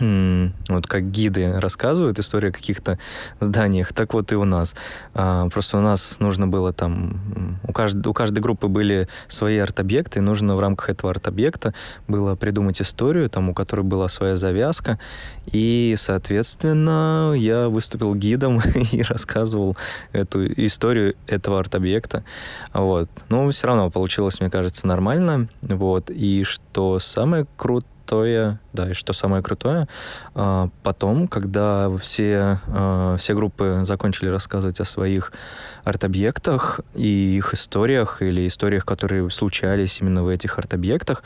вот 0.00 0.86
как 0.86 1.10
гиды 1.10 1.58
рассказывают 1.58 2.18
историю 2.18 2.50
о 2.50 2.52
каких-то 2.52 2.98
зданиях, 3.40 3.92
так 3.92 4.14
вот 4.14 4.32
и 4.32 4.36
у 4.36 4.44
нас. 4.44 4.74
А, 5.14 5.48
просто 5.48 5.78
у 5.78 5.80
нас 5.80 6.20
нужно 6.20 6.46
было 6.46 6.72
там... 6.72 7.58
У 7.66 7.72
каждой, 7.72 8.08
у 8.08 8.12
каждой 8.12 8.40
группы 8.40 8.68
были 8.68 9.08
свои 9.28 9.58
арт-объекты, 9.58 10.20
и 10.20 10.22
нужно 10.22 10.56
в 10.56 10.60
рамках 10.60 10.90
этого 10.90 11.10
арт-объекта 11.10 11.74
было 12.06 12.36
придумать 12.36 12.80
историю, 12.80 13.28
там, 13.28 13.48
у 13.50 13.54
которой 13.54 13.82
была 13.82 14.08
своя 14.08 14.36
завязка. 14.36 14.98
И, 15.46 15.94
соответственно, 15.98 17.34
я 17.36 17.68
выступил 17.68 18.14
гидом 18.14 18.60
и 18.92 19.02
рассказывал 19.02 19.76
эту 20.12 20.46
историю 20.64 21.16
этого 21.26 21.58
арт-объекта. 21.58 22.24
Вот. 22.72 23.08
Но 23.28 23.50
все 23.50 23.66
равно 23.66 23.90
получилось, 23.90 24.40
мне 24.40 24.50
кажется, 24.50 24.86
нормально. 24.86 25.48
Вот. 25.62 26.10
И 26.10 26.44
что 26.44 26.98
самое 26.98 27.46
крутое, 27.56 27.97
крутое, 28.08 28.58
да, 28.72 28.90
и 28.90 28.92
что 28.94 29.12
самое 29.12 29.42
крутое, 29.42 29.86
а, 30.34 30.70
потом, 30.82 31.28
когда 31.28 31.90
все, 31.98 32.60
а, 32.68 33.16
все 33.18 33.34
группы 33.34 33.80
закончили 33.82 34.28
рассказывать 34.28 34.80
о 34.80 34.84
своих 34.84 35.32
арт-объектах 35.84 36.80
и 36.94 37.36
их 37.36 37.52
историях, 37.54 38.22
или 38.22 38.46
историях, 38.46 38.86
которые 38.86 39.30
случались 39.30 40.00
именно 40.00 40.22
в 40.22 40.28
этих 40.28 40.58
арт-объектах, 40.58 41.22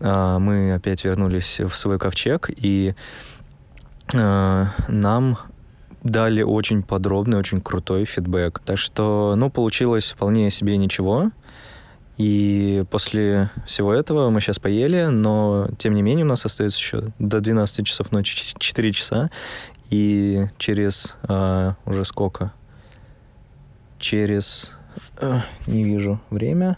а, 0.00 0.38
мы 0.38 0.72
опять 0.72 1.04
вернулись 1.04 1.60
в 1.60 1.74
свой 1.74 1.98
ковчег, 1.98 2.50
и 2.56 2.94
нам 4.12 5.38
дали 6.02 6.42
очень 6.42 6.82
подробный, 6.82 7.38
очень 7.38 7.60
крутой 7.60 8.04
фидбэк. 8.06 8.60
Так 8.64 8.76
что, 8.76 9.34
ну, 9.36 9.50
получилось 9.50 10.10
вполне 10.10 10.50
себе 10.50 10.76
ничего. 10.76 11.30
И 12.20 12.84
после 12.90 13.50
всего 13.64 13.94
этого 13.94 14.28
мы 14.28 14.42
сейчас 14.42 14.58
поели, 14.58 15.06
но 15.06 15.70
тем 15.78 15.94
не 15.94 16.02
менее 16.02 16.26
у 16.26 16.28
нас 16.28 16.44
остается 16.44 16.78
еще 16.78 17.04
до 17.18 17.40
12 17.40 17.86
часов 17.86 18.12
ночи 18.12 18.36
4 18.58 18.92
часа. 18.92 19.30
И 19.88 20.44
через 20.58 21.16
а, 21.22 21.76
уже 21.86 22.04
сколько? 22.04 22.52
Через... 23.98 24.72
А, 25.16 25.44
не 25.66 25.82
вижу 25.82 26.20
время. 26.28 26.76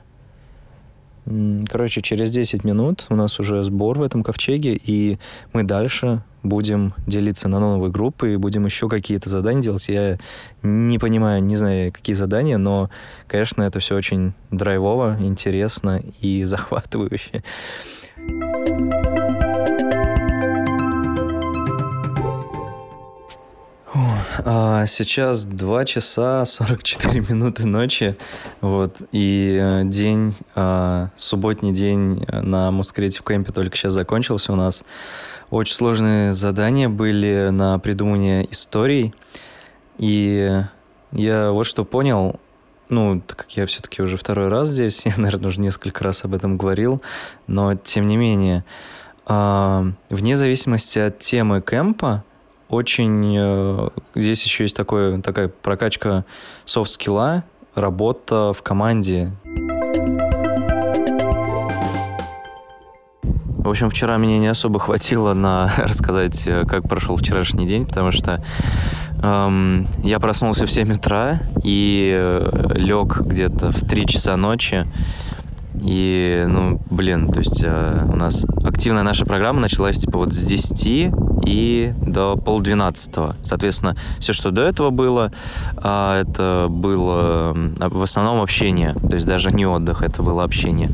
Короче, 1.24 2.02
через 2.02 2.30
10 2.30 2.62
минут 2.62 3.06
у 3.08 3.16
нас 3.16 3.40
уже 3.40 3.64
сбор 3.64 3.98
в 3.98 4.02
этом 4.02 4.22
ковчеге, 4.22 4.78
и 4.80 5.18
мы 5.52 5.64
дальше 5.64 6.22
будем 6.42 6.94
делиться 7.06 7.48
на 7.48 7.60
новые 7.60 7.90
группы 7.90 8.34
и 8.34 8.36
будем 8.36 8.64
еще 8.64 8.88
какие-то 8.88 9.28
задания 9.28 9.62
делать. 9.62 9.88
Я 9.88 10.18
не 10.62 10.98
понимаю, 10.98 11.42
не 11.42 11.56
знаю, 11.56 11.92
какие 11.92 12.14
задания, 12.14 12.58
но, 12.58 12.90
конечно, 13.26 13.62
это 13.62 13.78
все 13.78 13.96
очень 13.96 14.32
драйвово, 14.50 15.16
интересно 15.20 16.02
и 16.20 16.44
захватывающе. 16.44 17.42
А 24.44 24.86
сейчас 24.86 25.44
2 25.44 25.84
часа 25.84 26.44
44 26.44 27.20
минуты 27.28 27.66
ночи, 27.66 28.16
вот, 28.60 28.96
и 29.12 29.58
э, 29.60 29.82
день, 29.84 30.34
а, 30.54 31.10
субботний 31.16 31.72
день 31.72 32.24
на 32.28 32.70
Most 32.70 32.94
Creative 32.96 33.22
Camp 33.22 33.52
только 33.52 33.76
сейчас 33.76 33.92
закончился 33.92 34.52
у 34.52 34.56
нас. 34.56 34.84
Очень 35.52 35.74
сложные 35.74 36.32
задания 36.32 36.88
были 36.88 37.50
на 37.50 37.78
придумывание 37.78 38.50
историй, 38.50 39.12
и 39.98 40.62
я 41.12 41.50
вот 41.50 41.64
что 41.64 41.84
понял, 41.84 42.40
ну, 42.88 43.20
так 43.20 43.36
как 43.36 43.50
я 43.58 43.66
все-таки 43.66 44.00
уже 44.00 44.16
второй 44.16 44.48
раз 44.48 44.70
здесь, 44.70 45.02
я, 45.04 45.12
наверное, 45.18 45.48
уже 45.48 45.60
несколько 45.60 46.04
раз 46.04 46.24
об 46.24 46.32
этом 46.32 46.56
говорил, 46.56 47.02
но 47.46 47.74
тем 47.74 48.06
не 48.06 48.16
менее, 48.16 48.64
а, 49.26 49.84
вне 50.08 50.38
зависимости 50.38 50.98
от 50.98 51.18
темы 51.18 51.60
кемпа, 51.60 52.24
очень 52.70 53.36
э, 53.38 53.88
здесь 54.14 54.42
еще 54.44 54.64
есть 54.64 54.74
такое, 54.74 55.20
такая 55.20 55.48
прокачка 55.48 56.24
софт-скилла, 56.64 57.44
работа 57.74 58.54
в 58.54 58.62
команде. 58.62 59.32
В 63.62 63.68
общем, 63.68 63.90
вчера 63.90 64.16
меня 64.16 64.38
не 64.40 64.48
особо 64.48 64.80
хватило 64.80 65.34
на 65.34 65.72
рассказать, 65.78 66.48
э, 66.48 66.64
как 66.64 66.88
прошел 66.88 67.16
вчерашний 67.16 67.64
день, 67.64 67.86
потому 67.86 68.10
что 68.10 68.42
эм, 69.22 69.86
я 70.02 70.18
проснулся 70.18 70.66
в 70.66 70.70
7 70.70 70.94
утра 70.94 71.38
и 71.62 72.12
э, 72.12 72.72
лег 72.74 73.20
где-то 73.20 73.70
в 73.70 73.86
3 73.86 74.06
часа 74.06 74.36
ночи. 74.36 74.88
И, 75.80 76.44
ну, 76.48 76.80
блин, 76.90 77.30
то 77.30 77.38
есть 77.38 77.62
э, 77.62 78.08
у 78.12 78.16
нас 78.16 78.44
активная 78.64 79.04
наша 79.04 79.24
программа 79.24 79.60
началась 79.60 79.98
типа 79.98 80.18
вот 80.18 80.34
с 80.34 80.44
10 80.44 81.12
и 81.46 81.94
до 82.04 82.34
полдвенадцатого. 82.34 83.36
Соответственно, 83.42 83.96
все, 84.18 84.32
что 84.32 84.50
до 84.50 84.62
этого 84.62 84.90
было, 84.90 85.30
э, 85.76 86.22
это 86.22 86.66
было 86.68 87.56
в 87.78 88.02
основном 88.02 88.40
общение. 88.40 88.94
То 88.94 89.14
есть 89.14 89.26
даже 89.26 89.52
не 89.52 89.66
отдых, 89.66 90.02
это 90.02 90.20
было 90.24 90.42
общение. 90.42 90.90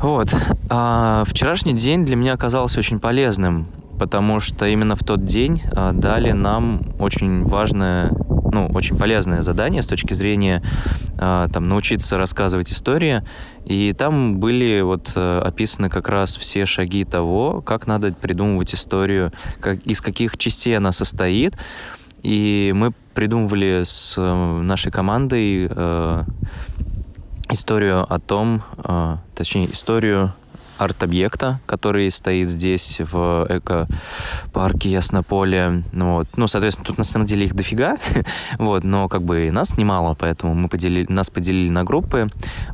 Вот. 0.00 0.34
А 0.70 1.24
вчерашний 1.26 1.74
день 1.74 2.06
для 2.06 2.16
меня 2.16 2.32
оказался 2.32 2.78
очень 2.78 2.98
полезным, 2.98 3.66
потому 3.98 4.40
что 4.40 4.66
именно 4.66 4.94
в 4.94 5.00
тот 5.00 5.24
день 5.24 5.62
э, 5.64 5.92
дали 5.92 6.32
нам 6.32 6.82
очень 6.98 7.44
важное 7.44 8.10
ну, 8.52 8.66
очень 8.74 8.96
полезное 8.96 9.42
задание 9.42 9.82
с 9.82 9.86
точки 9.86 10.14
зрения 10.14 10.62
э, 11.18 11.48
там, 11.52 11.68
научиться 11.68 12.16
рассказывать 12.16 12.72
истории. 12.72 13.22
И 13.64 13.94
там 13.96 14.38
были 14.38 14.80
вот 14.80 15.12
э, 15.14 15.40
описаны 15.44 15.88
как 15.88 16.08
раз 16.08 16.36
все 16.36 16.66
шаги 16.66 17.04
того, 17.04 17.60
как 17.60 17.86
надо 17.86 18.12
придумывать 18.12 18.74
историю, 18.74 19.32
как, 19.60 19.78
из 19.86 20.00
каких 20.00 20.36
частей 20.38 20.76
она 20.76 20.92
состоит. 20.92 21.56
И 22.22 22.72
мы 22.74 22.92
придумывали 23.14 23.82
с 23.84 24.14
э, 24.16 24.60
нашей 24.62 24.90
командой 24.90 25.68
э, 25.70 26.24
историю 27.50 28.06
о 28.12 28.18
том, 28.18 28.62
э, 28.84 29.16
точнее, 29.34 29.70
историю 29.70 30.32
арт-объекта, 30.80 31.60
который 31.66 32.10
стоит 32.10 32.48
здесь 32.48 33.00
в 33.00 33.46
эко-парке 33.48 34.90
Яснополе. 34.90 35.82
Ну, 35.92 36.14
вот. 36.14 36.28
ну, 36.36 36.46
соответственно, 36.46 36.86
тут 36.86 36.98
на 36.98 37.04
самом 37.04 37.26
деле 37.26 37.44
их 37.44 37.54
дофига, 37.54 37.96
вот, 38.58 38.82
но 38.82 39.08
как 39.08 39.22
бы 39.22 39.50
нас 39.50 39.76
немало, 39.76 40.16
поэтому 40.18 40.54
мы 40.54 40.68
поделили, 40.68 41.06
нас 41.12 41.28
поделили 41.28 41.68
на 41.68 41.84
группы 41.84 42.28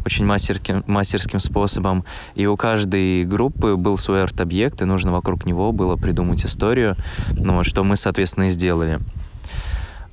очень 0.04 0.24
мастерским, 0.24 0.84
мастерским 0.86 1.40
способом, 1.40 2.04
и 2.36 2.46
у 2.46 2.56
каждой 2.56 3.24
группы 3.24 3.76
был 3.76 3.96
свой 3.96 4.22
арт-объект, 4.22 4.80
и 4.82 4.84
нужно 4.84 5.12
вокруг 5.12 5.44
него 5.44 5.72
было 5.72 5.96
придумать 5.96 6.44
историю, 6.46 6.96
ну, 7.32 7.56
вот, 7.56 7.66
что 7.66 7.82
мы, 7.82 7.96
соответственно, 7.96 8.44
и 8.44 8.50
сделали. 8.50 9.00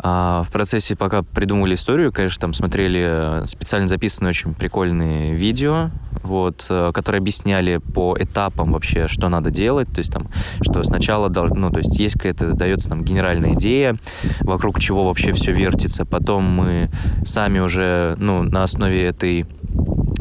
А 0.06 0.44
в 0.44 0.52
процессе, 0.52 0.98
пока 0.98 1.24
придумывали 1.24 1.76
историю, 1.76 2.12
конечно, 2.12 2.42
там 2.42 2.54
смотрели 2.54 3.42
э, 3.42 3.46
специально 3.46 3.88
записанные 3.88 4.32
очень 4.32 4.54
прикольные 4.54 5.34
видео, 5.34 5.92
вот, 6.24 6.66
э, 6.70 6.92
которые 6.94 7.22
объясняли 7.22 7.78
по 7.78 8.18
этапам 8.20 8.74
вообще, 8.74 9.08
что 9.08 9.30
надо 9.30 9.50
делать, 9.50 9.88
то 9.88 10.00
есть 10.00 10.12
там, 10.12 10.28
что 10.62 10.84
сначала, 10.84 11.30
ну, 11.30 11.70
то 11.70 11.78
есть 11.78 11.98
есть 11.98 12.16
какая-то, 12.16 12.52
дается 12.52 12.90
нам 12.90 13.06
генеральная 13.06 13.54
идея, 13.54 13.96
вокруг 14.42 14.82
чего 14.82 15.06
вообще 15.06 15.32
все 15.32 15.54
вертится, 15.54 16.04
потом 16.04 16.44
мы 16.44 16.90
сами 17.24 17.60
уже, 17.60 18.18
ну, 18.20 18.44
на 18.44 18.64
основе 18.64 19.06
этой 19.06 19.46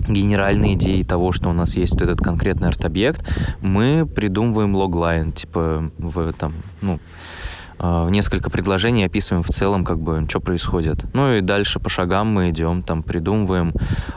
генеральной 0.08 0.74
идеи 0.74 1.02
того, 1.02 1.32
что 1.32 1.50
у 1.50 1.52
нас 1.52 1.76
есть 1.76 1.94
вот 1.94 2.02
этот 2.02 2.20
конкретный 2.20 2.68
арт-объект, 2.68 3.24
мы 3.60 4.06
придумываем 4.06 4.74
логлайн, 4.74 5.32
типа 5.32 5.90
в 5.98 6.32
там, 6.34 6.52
ну, 6.80 7.00
в 7.82 8.10
несколько 8.10 8.48
предложений 8.48 9.06
описываем 9.06 9.42
в 9.42 9.48
целом, 9.48 9.84
как 9.84 9.98
бы, 9.98 10.24
что 10.28 10.38
происходит. 10.38 11.04
Ну 11.14 11.34
и 11.34 11.40
дальше 11.40 11.80
по 11.80 11.90
шагам 11.90 12.28
мы 12.28 12.50
идем, 12.50 12.82
там, 12.82 13.02
придумываем 13.02 13.72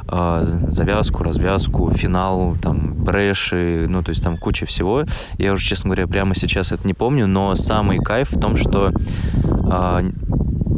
э, 0.08 0.42
завязку, 0.70 1.24
развязку, 1.24 1.92
финал, 1.92 2.56
там, 2.62 2.94
брэши, 2.94 3.88
ну, 3.90 4.04
то 4.04 4.10
есть 4.10 4.24
там 4.24 4.38
куча 4.38 4.68
всего. 4.68 5.06
Я 5.40 5.54
уже, 5.54 5.66
честно 5.66 5.90
говоря, 5.90 6.06
прямо 6.08 6.36
сейчас 6.36 6.72
это 6.72 6.86
не 6.86 6.94
помню, 6.94 7.26
но 7.26 7.56
самый 7.56 7.98
кайф 7.98 8.32
в 8.32 8.40
том, 8.40 8.56
что 8.56 8.92
э, 8.92 10.12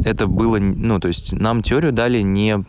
это 0.04 0.26
было, 0.26 0.58
ну, 0.58 0.98
то 0.98 1.08
есть 1.08 1.34
нам 1.34 1.62
теорию 1.62 1.92
дали 1.92 2.22
не, 2.22 2.64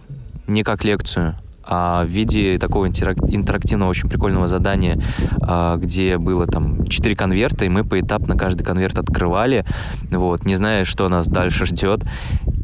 не 0.47 0.63
как 0.63 0.83
лекцию, 0.83 1.29
а, 1.29 1.48
в 1.67 2.07
виде 2.07 2.57
такого 2.57 2.87
интерактивного, 2.87 3.89
очень 3.89 4.09
прикольного 4.09 4.47
задания, 4.47 5.01
а, 5.41 5.77
где 5.77 6.17
было 6.17 6.47
там 6.47 6.85
четыре 6.87 7.15
конверта, 7.15 7.65
и 7.65 7.69
мы 7.69 7.83
поэтапно 7.83 8.35
каждый 8.35 8.63
конверт 8.63 8.97
открывали, 8.97 9.65
вот, 10.09 10.45
не 10.45 10.55
зная, 10.55 10.83
что 10.83 11.07
нас 11.09 11.27
дальше 11.27 11.65
ждет. 11.65 12.03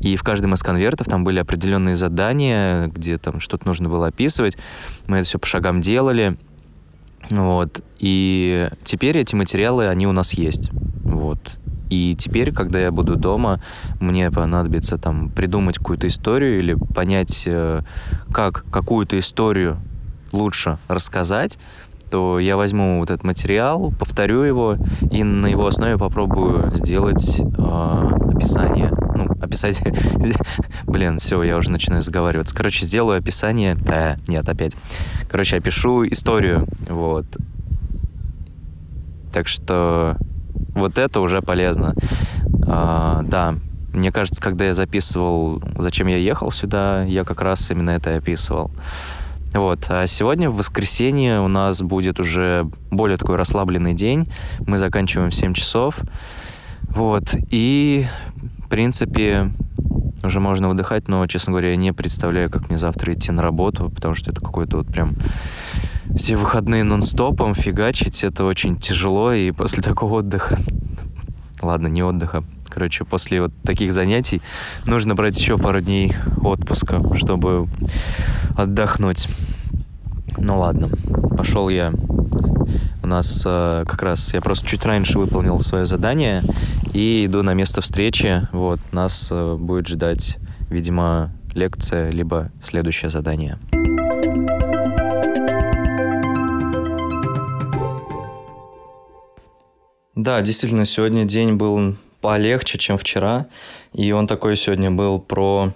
И 0.01 0.15
в 0.15 0.23
каждом 0.23 0.53
из 0.53 0.61
конвертов 0.61 1.07
там 1.07 1.23
были 1.23 1.39
определенные 1.39 1.95
задания, 1.95 2.87
где 2.87 3.17
там 3.17 3.39
что-то 3.39 3.67
нужно 3.67 3.89
было 3.89 4.07
описывать. 4.07 4.57
Мы 5.07 5.17
это 5.17 5.25
все 5.27 5.39
по 5.39 5.47
шагам 5.47 5.81
делали. 5.81 6.37
Вот. 7.31 7.81
И 7.99 8.69
теперь 8.83 9.17
эти 9.17 9.35
материалы, 9.35 9.87
они 9.87 10.05
у 10.05 10.11
нас 10.11 10.33
есть. 10.33 10.69
Вот. 11.03 11.39
И 11.89 12.15
теперь, 12.17 12.51
когда 12.51 12.79
я 12.79 12.91
буду 12.91 13.15
дома, 13.15 13.61
мне 13.99 14.31
понадобится 14.31 14.97
там 14.97 15.29
придумать 15.29 15.77
какую-то 15.77 16.07
историю 16.07 16.59
или 16.59 16.73
понять, 16.73 17.43
э, 17.45 17.81
как 18.31 18.65
какую-то 18.71 19.17
историю 19.19 19.77
лучше 20.31 20.77
рассказать, 20.87 21.57
то 22.09 22.39
я 22.39 22.55
возьму 22.55 22.99
вот 22.99 23.09
этот 23.09 23.23
материал, 23.23 23.91
повторю 23.97 24.43
его 24.43 24.77
и 25.11 25.23
на 25.23 25.47
его 25.47 25.67
основе 25.67 25.97
попробую 25.97 26.71
сделать 26.75 27.39
э, 27.39 28.09
описание. 28.33 28.91
Ну, 29.15 29.25
описать... 29.41 29.81
Блин, 30.83 31.19
все, 31.19 31.41
я 31.43 31.57
уже 31.57 31.71
начинаю 31.71 32.01
заговариваться. 32.01 32.55
Короче, 32.55 32.85
сделаю 32.85 33.19
описание... 33.19 33.77
Э, 33.87 34.15
нет, 34.27 34.47
опять. 34.47 34.75
Короче, 35.29 35.57
опишу 35.57 36.05
историю. 36.07 36.67
Вот. 36.87 37.25
Так 39.33 39.47
что 39.47 40.17
вот 40.75 40.97
это 40.99 41.19
уже 41.21 41.41
полезно. 41.41 41.95
А, 42.67 43.23
да, 43.23 43.55
мне 43.93 44.11
кажется, 44.11 44.41
когда 44.41 44.65
я 44.65 44.73
записывал, 44.73 45.63
зачем 45.77 46.07
я 46.07 46.17
ехал 46.17 46.51
сюда, 46.51 47.03
я 47.03 47.23
как 47.23 47.41
раз 47.41 47.71
именно 47.71 47.91
это 47.91 48.11
и 48.11 48.17
описывал. 48.17 48.69
Вот. 49.53 49.85
А 49.87 50.05
сегодня, 50.05 50.49
в 50.49 50.57
воскресенье, 50.57 51.39
у 51.39 51.47
нас 51.47 51.81
будет 51.81 52.19
уже 52.19 52.69
более 52.91 53.17
такой 53.17 53.37
расслабленный 53.37 53.93
день. 53.93 54.29
Мы 54.67 54.77
заканчиваем 54.77 55.31
в 55.31 55.35
7 55.35 55.53
часов. 55.53 56.01
Вот. 56.89 57.35
И, 57.51 58.05
в 58.65 58.67
принципе, 58.67 59.51
уже 60.23 60.41
можно 60.41 60.67
выдыхать, 60.67 61.07
но, 61.07 61.25
честно 61.27 61.51
говоря, 61.51 61.69
я 61.69 61.75
не 61.77 61.93
представляю, 61.93 62.49
как 62.49 62.67
мне 62.67 62.77
завтра 62.77 63.13
идти 63.13 63.31
на 63.31 63.41
работу, 63.41 63.89
потому 63.89 64.13
что 64.13 64.31
это 64.31 64.41
какой-то 64.41 64.77
вот 64.77 64.87
прям 64.87 65.15
все 66.15 66.35
выходные 66.35 66.83
нон-стопом 66.83 67.53
фигачить, 67.53 68.23
это 68.23 68.45
очень 68.45 68.77
тяжело, 68.77 69.33
и 69.33 69.51
после 69.51 69.81
такого 69.81 70.15
отдыха, 70.19 70.57
ладно, 71.61 71.87
не 71.87 72.03
отдыха, 72.03 72.43
короче, 72.69 73.05
после 73.05 73.41
вот 73.41 73.51
таких 73.63 73.93
занятий 73.93 74.41
нужно 74.85 75.15
брать 75.15 75.39
еще 75.39 75.57
пару 75.57 75.81
дней 75.81 76.13
отпуска, 76.41 77.01
чтобы 77.15 77.67
отдохнуть. 78.55 79.27
Ну 80.37 80.59
ладно, 80.59 80.89
пошел 81.37 81.69
я. 81.69 81.93
У 83.01 83.07
нас 83.07 83.43
э, 83.45 83.85
как 83.87 84.01
раз 84.01 84.33
я 84.33 84.41
просто 84.41 84.67
чуть 84.67 84.85
раньше 84.85 85.19
выполнил 85.19 85.61
свое 85.61 85.85
задание 85.85 86.41
и 86.93 87.25
иду 87.25 87.43
на 87.43 87.53
место 87.53 87.81
встречи. 87.81 88.47
Вот 88.51 88.79
нас 88.91 89.29
э, 89.31 89.55
будет 89.59 89.87
ждать, 89.87 90.37
видимо, 90.69 91.31
лекция 91.53 92.09
либо 92.09 92.51
следующее 92.59 93.09
задание. 93.09 93.57
Да, 100.15 100.41
действительно, 100.41 100.85
сегодня 100.85 101.25
день 101.25 101.55
был 101.55 101.97
полегче, 102.21 102.77
чем 102.77 102.97
вчера. 102.97 103.47
И 103.91 104.13
он 104.13 104.27
такой 104.27 104.55
сегодня 104.55 104.89
был 104.89 105.19
про 105.19 105.73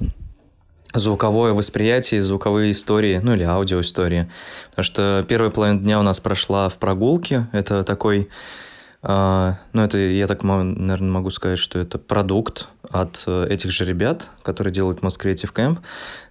звуковое 0.94 1.54
восприятие, 1.54 2.24
звуковые 2.24 2.72
истории, 2.72 3.20
ну 3.22 3.34
или 3.34 3.44
аудиоистории. 3.44 4.32
Потому 4.70 4.84
что 4.84 5.26
первая 5.28 5.52
половина 5.52 5.80
дня 5.82 6.00
у 6.00 6.04
нас 6.04 6.22
прошла 6.22 6.70
в 6.70 6.80
прогулке. 6.80 7.48
Это 7.52 7.84
такой, 7.84 8.30
э, 9.04 9.54
ну 9.74 9.82
это, 9.84 9.98
я 9.98 10.26
так, 10.26 10.42
наверное, 10.44 11.12
могу 11.12 11.32
сказать, 11.32 11.60
что 11.60 11.78
это 11.78 11.98
продукт 11.98 12.70
от 12.90 13.24
э, 13.28 13.48
этих 13.50 13.72
же 13.72 13.86
ребят, 13.86 14.30
которые 14.44 14.74
делают 14.74 15.00
Most 15.00 15.20
Creative 15.22 15.54
Camp. 15.54 15.80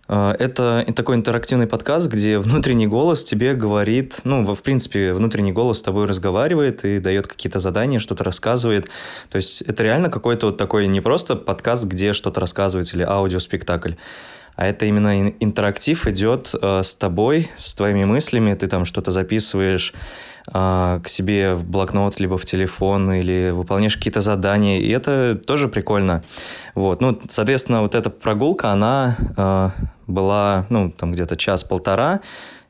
А, 0.09 0.35
это 0.38 0.85
такой 0.97 1.16
интерактивный 1.16 1.66
подкаст, 1.66 2.09
где 2.09 2.38
внутренний 2.38 2.87
голос 2.87 3.25
тебе 3.25 3.55
говорит, 3.55 4.21
ну, 4.25 4.44
в 4.55 4.62
принципе, 4.62 5.12
внутренний 5.12 5.53
голос 5.53 5.79
с 5.79 5.83
тобой 5.83 6.07
разговаривает 6.07 6.85
и 6.85 6.99
дает 6.99 7.27
какие-то 7.27 7.59
задания, 7.59 7.99
что-то 7.99 8.25
рассказывает. 8.25 8.88
То 9.29 9.37
есть 9.37 9.61
это 9.62 9.83
реально 9.83 10.09
какой-то 10.11 10.47
вот 10.47 10.57
такой 10.57 10.87
не 10.87 11.01
просто 11.01 11.37
подкаст, 11.37 11.85
где 11.85 12.14
что-то 12.14 12.40
рассказывать 12.40 12.92
или 12.94 13.03
аудиоспектакль, 13.03 13.92
а 14.59 14.66
это 14.66 14.87
именно 14.87 15.31
интерактив 15.38 16.09
идет 16.09 16.53
э, 16.61 16.83
с 16.83 16.97
тобой, 16.97 17.49
с 17.57 17.77
твоими 17.77 18.05
мыслями, 18.05 18.55
ты 18.55 18.66
там 18.66 18.85
что-то 18.85 19.12
записываешь 19.12 19.94
э, 20.53 21.01
к 21.01 21.07
себе 21.07 21.55
в 21.55 21.64
блокнот, 21.64 22.18
либо 22.18 22.37
в 22.37 22.44
телефон, 22.44 23.12
или 23.12 23.51
выполняешь 23.51 23.97
какие-то 23.97 24.21
задания, 24.21 24.81
и 24.81 24.90
это 24.90 25.37
тоже 25.37 25.68
прикольно. 25.68 26.25
Вот, 26.75 27.01
ну, 27.01 27.21
соответственно, 27.29 27.83
вот 27.83 27.94
эта 27.94 28.11
прогулка, 28.11 28.73
она 28.73 29.16
э, 29.37 29.71
была, 30.09 30.66
ну, 30.71 30.90
там 30.90 31.12
где-то 31.12 31.37
час-полтора, 31.37 32.18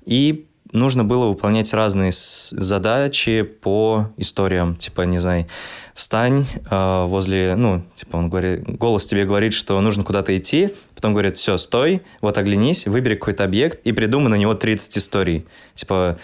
и 0.05 0.47
нужно 0.73 1.05
было 1.05 1.27
выполнять 1.27 1.73
разные 1.73 2.11
задачи 2.13 3.43
по 3.43 4.11
историям. 4.17 4.77
Типа, 4.77 5.03
не 5.03 5.19
знаю, 5.19 5.47
встань 5.95 6.47
э, 6.71 7.05
возле, 7.07 7.55
ну, 7.57 7.83
типа, 7.97 8.17
он 8.17 8.29
говорит, 8.29 8.65
голос 8.65 9.07
тебе 9.07 9.25
говорит, 9.25 9.55
что 9.55 9.81
нужно 9.81 10.05
куда-то 10.05 10.37
идти, 10.37 10.75
потом 10.95 11.13
говорит, 11.13 11.37
все, 11.37 11.57
стой, 11.59 12.03
вот 12.21 12.39
оглянись, 12.39 12.87
выбери 12.87 13.15
какой-то 13.15 13.45
объект 13.45 13.81
и 13.85 13.93
придумай 13.93 14.31
на 14.31 14.37
него 14.37 14.55
30 14.55 14.99
историй. 14.99 15.47
Типа, 15.75 16.19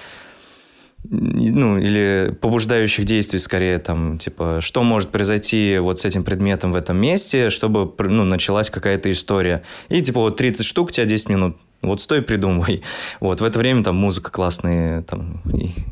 ну, 1.10 1.78
или 1.78 2.34
побуждающих 2.40 3.04
действий 3.04 3.38
скорее, 3.38 3.78
там, 3.78 4.18
типа, 4.18 4.60
что 4.60 4.82
может 4.82 5.10
произойти 5.10 5.78
вот 5.78 6.00
с 6.00 6.04
этим 6.04 6.24
предметом 6.24 6.72
в 6.72 6.76
этом 6.76 6.96
месте, 6.96 7.50
чтобы, 7.50 7.92
ну, 7.98 8.24
началась 8.24 8.70
какая-то 8.70 9.12
история. 9.12 9.62
И, 9.90 10.00
типа, 10.00 10.20
вот 10.20 10.36
30 10.36 10.64
штук, 10.64 10.88
у 10.88 10.90
тебя 10.90 11.04
10 11.04 11.28
минут. 11.28 11.56
Вот 11.84 12.00
стой, 12.02 12.22
придумывай. 12.22 12.82
Вот, 13.20 13.40
в 13.40 13.44
это 13.44 13.58
время 13.58 13.84
там 13.84 13.96
музыка 13.96 14.30
классная 14.30 15.02
там 15.02 15.42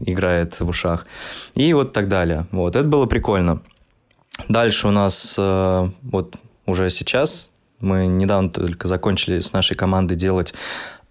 играет 0.00 0.58
в 0.58 0.68
ушах. 0.68 1.06
И 1.54 1.72
вот 1.72 1.92
так 1.92 2.08
далее. 2.08 2.46
Вот, 2.50 2.76
это 2.76 2.86
было 2.86 3.06
прикольно. 3.06 3.62
Дальше 4.48 4.88
у 4.88 4.90
нас 4.90 5.36
э, 5.38 5.88
вот 6.02 6.36
уже 6.66 6.90
сейчас 6.90 7.50
Мы 7.80 8.06
недавно 8.06 8.48
только 8.50 8.88
закончили 8.88 9.40
с 9.40 9.52
нашей 9.52 9.76
командой 9.76 10.14
делать 10.14 10.54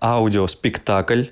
аудиоспектакль. 0.01 1.25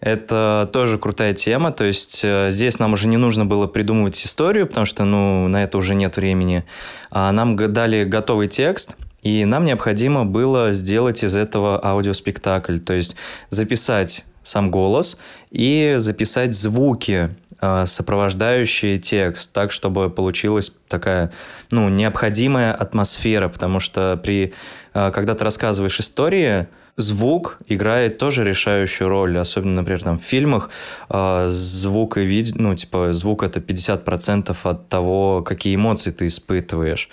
Это 0.00 0.68
тоже 0.72 0.98
крутая 0.98 1.34
тема, 1.34 1.72
то 1.72 1.84
есть 1.84 2.22
э, 2.24 2.48
здесь 2.50 2.78
нам 2.78 2.94
уже 2.94 3.06
не 3.06 3.18
нужно 3.18 3.44
было 3.44 3.66
придумывать 3.66 4.16
историю, 4.24 4.66
потому 4.66 4.86
что, 4.86 5.04
ну, 5.04 5.46
на 5.48 5.62
это 5.62 5.76
уже 5.76 5.94
нет 5.94 6.16
времени. 6.16 6.64
А 7.10 7.30
нам 7.32 7.54
дали 7.54 8.04
готовый 8.04 8.48
текст, 8.48 8.96
и 9.22 9.44
нам 9.44 9.64
необходимо 9.64 10.24
было 10.24 10.72
сделать 10.72 11.22
из 11.22 11.36
этого 11.36 11.84
аудиоспектакль, 11.84 12.78
то 12.78 12.92
есть 12.94 13.16
записать 13.50 14.24
сам 14.42 14.70
голос 14.70 15.18
и 15.50 15.94
записать 15.98 16.54
звуки, 16.54 17.30
э, 17.60 17.84
сопровождающие 17.86 18.98
текст, 18.98 19.52
так, 19.52 19.72
чтобы 19.72 20.08
получилась 20.08 20.72
такая, 20.88 21.32
ну, 21.70 21.88
необходимая 21.88 22.72
атмосфера, 22.72 23.48
потому 23.48 23.80
что 23.80 24.18
при, 24.22 24.54
э, 24.94 25.10
когда 25.12 25.34
ты 25.34 25.44
рассказываешь 25.44 26.00
истории, 26.00 26.66
звук 26.96 27.58
играет 27.66 28.18
тоже 28.18 28.44
решающую 28.44 29.08
роль, 29.08 29.38
особенно, 29.38 29.76
например, 29.76 30.02
там 30.02 30.18
в 30.18 30.22
фильмах 30.22 30.70
э, 31.08 31.46
звук 31.48 32.18
и 32.18 32.22
видео, 32.22 32.54
ну, 32.58 32.74
типа, 32.74 33.12
звук 33.12 33.42
это 33.42 33.60
50% 33.60 34.56
от 34.62 34.88
того, 34.88 35.42
какие 35.42 35.74
эмоции 35.74 36.10
ты 36.10 36.26
испытываешь. 36.26 37.08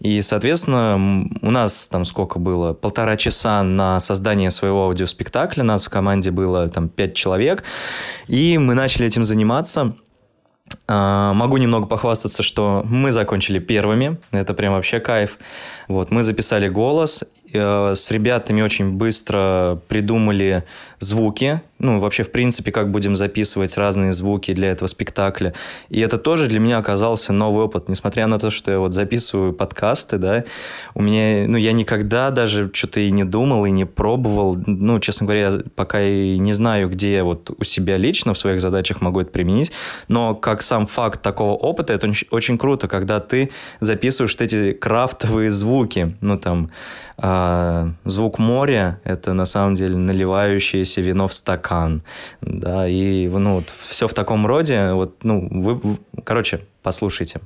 И, 0.00 0.20
соответственно, 0.20 1.28
у 1.42 1.50
нас 1.52 1.88
там 1.88 2.04
сколько 2.04 2.40
было? 2.40 2.72
Полтора 2.72 3.16
часа 3.16 3.62
на 3.62 4.00
создание 4.00 4.50
своего 4.50 4.86
аудиоспектакля. 4.86 5.62
Нас 5.62 5.86
в 5.86 5.90
команде 5.90 6.32
было 6.32 6.68
там 6.68 6.88
пять 6.88 7.14
человек. 7.14 7.62
И 8.26 8.58
мы 8.58 8.74
начали 8.74 9.06
этим 9.06 9.24
заниматься. 9.24 9.94
А, 10.88 11.32
могу 11.34 11.56
немного 11.56 11.86
похвастаться, 11.86 12.42
что 12.42 12.82
мы 12.84 13.12
закончили 13.12 13.58
первыми. 13.58 14.18
Это 14.32 14.54
прям 14.54 14.72
вообще 14.72 14.98
кайф. 14.98 15.38
Вот, 15.86 16.10
мы 16.10 16.22
записали 16.22 16.68
голос, 16.68 17.24
с 17.52 18.10
ребятами 18.10 18.62
очень 18.62 18.92
быстро 18.92 19.78
придумали 19.88 20.64
звуки, 20.98 21.60
ну, 21.82 21.98
вообще, 21.98 22.22
в 22.22 22.30
принципе, 22.30 22.70
как 22.70 22.92
будем 22.92 23.16
записывать 23.16 23.76
разные 23.76 24.12
звуки 24.12 24.54
для 24.54 24.70
этого 24.70 24.86
спектакля. 24.86 25.52
И 25.88 25.98
это 25.98 26.16
тоже 26.16 26.46
для 26.46 26.60
меня 26.60 26.78
оказался 26.78 27.32
новый 27.32 27.64
опыт, 27.64 27.88
несмотря 27.88 28.28
на 28.28 28.38
то, 28.38 28.50
что 28.50 28.70
я 28.70 28.78
вот 28.78 28.94
записываю 28.94 29.52
подкасты, 29.52 30.18
да, 30.18 30.44
у 30.94 31.02
меня, 31.02 31.48
ну, 31.48 31.56
я 31.56 31.72
никогда 31.72 32.30
даже 32.30 32.70
что-то 32.72 33.00
и 33.00 33.10
не 33.10 33.24
думал, 33.24 33.66
и 33.66 33.72
не 33.72 33.84
пробовал, 33.84 34.56
ну, 34.64 35.00
честно 35.00 35.26
говоря, 35.26 35.54
пока 35.74 36.00
и 36.00 36.38
не 36.38 36.52
знаю, 36.52 36.88
где 36.88 37.24
вот 37.24 37.50
у 37.58 37.64
себя 37.64 37.96
лично 37.96 38.32
в 38.32 38.38
своих 38.38 38.60
задачах 38.60 39.00
могу 39.00 39.20
это 39.20 39.32
применить, 39.32 39.72
но 40.06 40.36
как 40.36 40.62
сам 40.62 40.86
факт 40.86 41.20
такого 41.20 41.54
опыта, 41.54 41.92
это 41.92 42.12
очень 42.30 42.58
круто, 42.58 42.86
когда 42.86 43.18
ты 43.18 43.50
записываешь 43.80 44.36
эти 44.38 44.72
крафтовые 44.72 45.50
звуки, 45.50 46.14
ну, 46.20 46.38
там, 46.38 46.70
а 47.24 47.92
звук 48.04 48.40
моря— 48.40 48.98
это 49.04 49.32
на 49.32 49.46
самом 49.46 49.74
деле 49.76 49.96
наливающееся 49.96 51.00
вино 51.00 51.28
в 51.28 51.32
стакан, 51.34 52.02
да, 52.40 52.88
и, 52.88 53.28
ну, 53.28 53.54
вот 53.54 53.72
все 53.88 54.08
в 54.08 54.14
таком 54.14 54.44
роде, 54.44 54.92
вот, 54.92 55.22
ну, 55.22 55.48
вы, 55.48 55.74
вы 55.74 55.98
короче, 56.24 56.62
послушайте. 56.82 57.40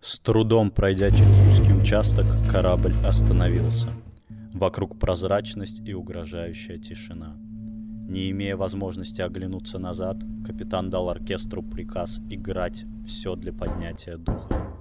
С 0.00 0.18
трудом 0.18 0.70
пройдя 0.72 1.10
через 1.10 1.40
узкий 1.46 1.72
участок, 1.72 2.26
корабль 2.50 2.94
остановился. 3.06 3.90
Вокруг 4.52 4.98
прозрачность 4.98 5.80
и 5.86 5.94
угрожающая 5.94 6.78
тишина. 6.78 7.36
Не 8.08 8.30
имея 8.30 8.56
возможности 8.56 9.20
оглянуться 9.20 9.78
назад, 9.78 10.16
капитан 10.44 10.90
дал 10.90 11.10
оркестру 11.10 11.62
приказ 11.62 12.18
играть 12.28 12.84
все 13.06 13.36
для 13.36 13.52
поднятия 13.52 14.16
духа. 14.16 14.77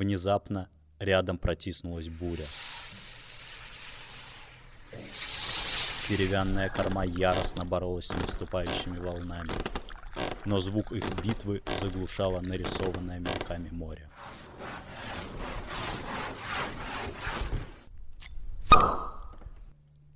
Внезапно 0.00 0.70
рядом 0.98 1.36
протиснулась 1.36 2.08
буря. 2.08 2.46
Деревянная 6.08 6.70
корма 6.70 7.04
яростно 7.04 7.66
боролась 7.66 8.06
с 8.06 8.16
наступающими 8.16 8.96
волнами, 8.96 9.50
но 10.46 10.58
звук 10.58 10.92
их 10.92 11.04
битвы 11.22 11.62
заглушало 11.82 12.40
нарисованное 12.40 13.18
мелками 13.18 13.68
море. 13.68 14.08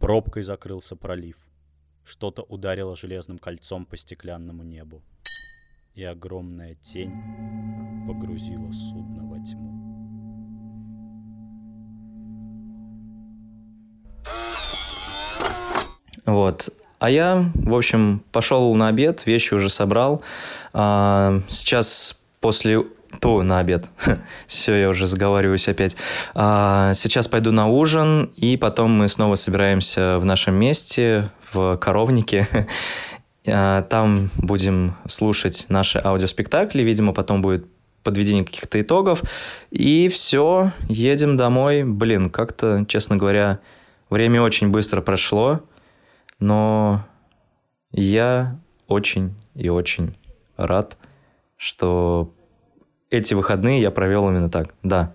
Пробкой 0.01 0.45
закрылся 0.45 0.97
пролив. 0.97 1.37
Что-то 2.05 2.41
ударило 2.41 2.97
железным 2.97 3.39
кольцом 3.39 3.85
по 3.85 3.99
стеклянному 3.99 4.63
небу, 4.63 5.03
и 5.95 6.03
огромная 6.03 6.75
тень 6.75 7.13
погрузила 8.07 8.73
судно 8.73 9.25
во 9.27 9.39
тьму. 9.39 9.75
Вот. 16.27 16.71
А 16.99 17.11
я, 17.11 17.45
в 17.55 17.75
общем, 17.75 18.23
пошел 18.33 18.75
на 18.75 18.89
обед, 18.89 19.27
вещи 19.27 19.55
уже 19.55 19.69
собрал. 19.69 20.23
А, 20.73 21.41
сейчас 21.49 22.25
после 22.41 22.85
то 23.21 23.43
на 23.43 23.61
обед. 23.61 23.91
Все, 24.47 24.75
я 24.75 24.89
уже 24.89 25.07
заговариваюсь 25.07 25.69
опять. 25.69 25.97
А, 26.35 26.93
сейчас 26.95 27.29
пойду 27.29 27.53
на 27.53 27.69
ужин, 27.69 28.31
и 28.37 28.57
потом 28.57 28.91
мы 28.91 29.09
снова 29.09 29.37
собираемся 29.37 30.19
в 30.19 30.25
нашем 30.25 30.55
месте, 30.55 31.31
в 31.53 31.77
коровнике. 31.77 32.49
а, 33.47 33.83
там 33.83 34.31
будем 34.37 34.95
слушать 35.09 35.67
наши 35.69 36.01
аудиоспектакли. 36.03 36.83
Видимо, 36.83 37.13
потом 37.13 37.43
будет 37.43 37.67
подведение 38.03 38.45
каких-то 38.45 38.81
итогов. 38.81 39.23
И 39.71 40.09
все, 40.09 40.73
едем 40.89 41.37
домой. 41.37 41.85
Блин, 41.85 42.31
как-то, 42.31 42.85
честно 42.89 43.17
говоря, 43.17 43.61
время 44.11 44.43
очень 44.43 44.69
быстро 44.69 45.01
прошло 45.01 45.63
но 46.39 47.07
я 47.91 48.59
очень 48.87 49.35
и 49.55 49.69
очень 49.69 50.17
рад, 50.57 50.97
что 51.57 52.35
эти 53.11 53.35
выходные 53.35 53.81
я 53.81 53.91
провел 53.91 54.29
именно 54.29 54.51
так. 54.51 54.75
Да, 54.83 55.15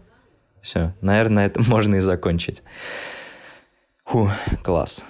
все, 0.62 0.94
наверное, 1.02 1.48
это 1.48 1.62
можно 1.70 1.96
и 1.96 2.00
закончить. 2.00 2.64
Фу, 4.06 4.32
класс. 4.64 5.06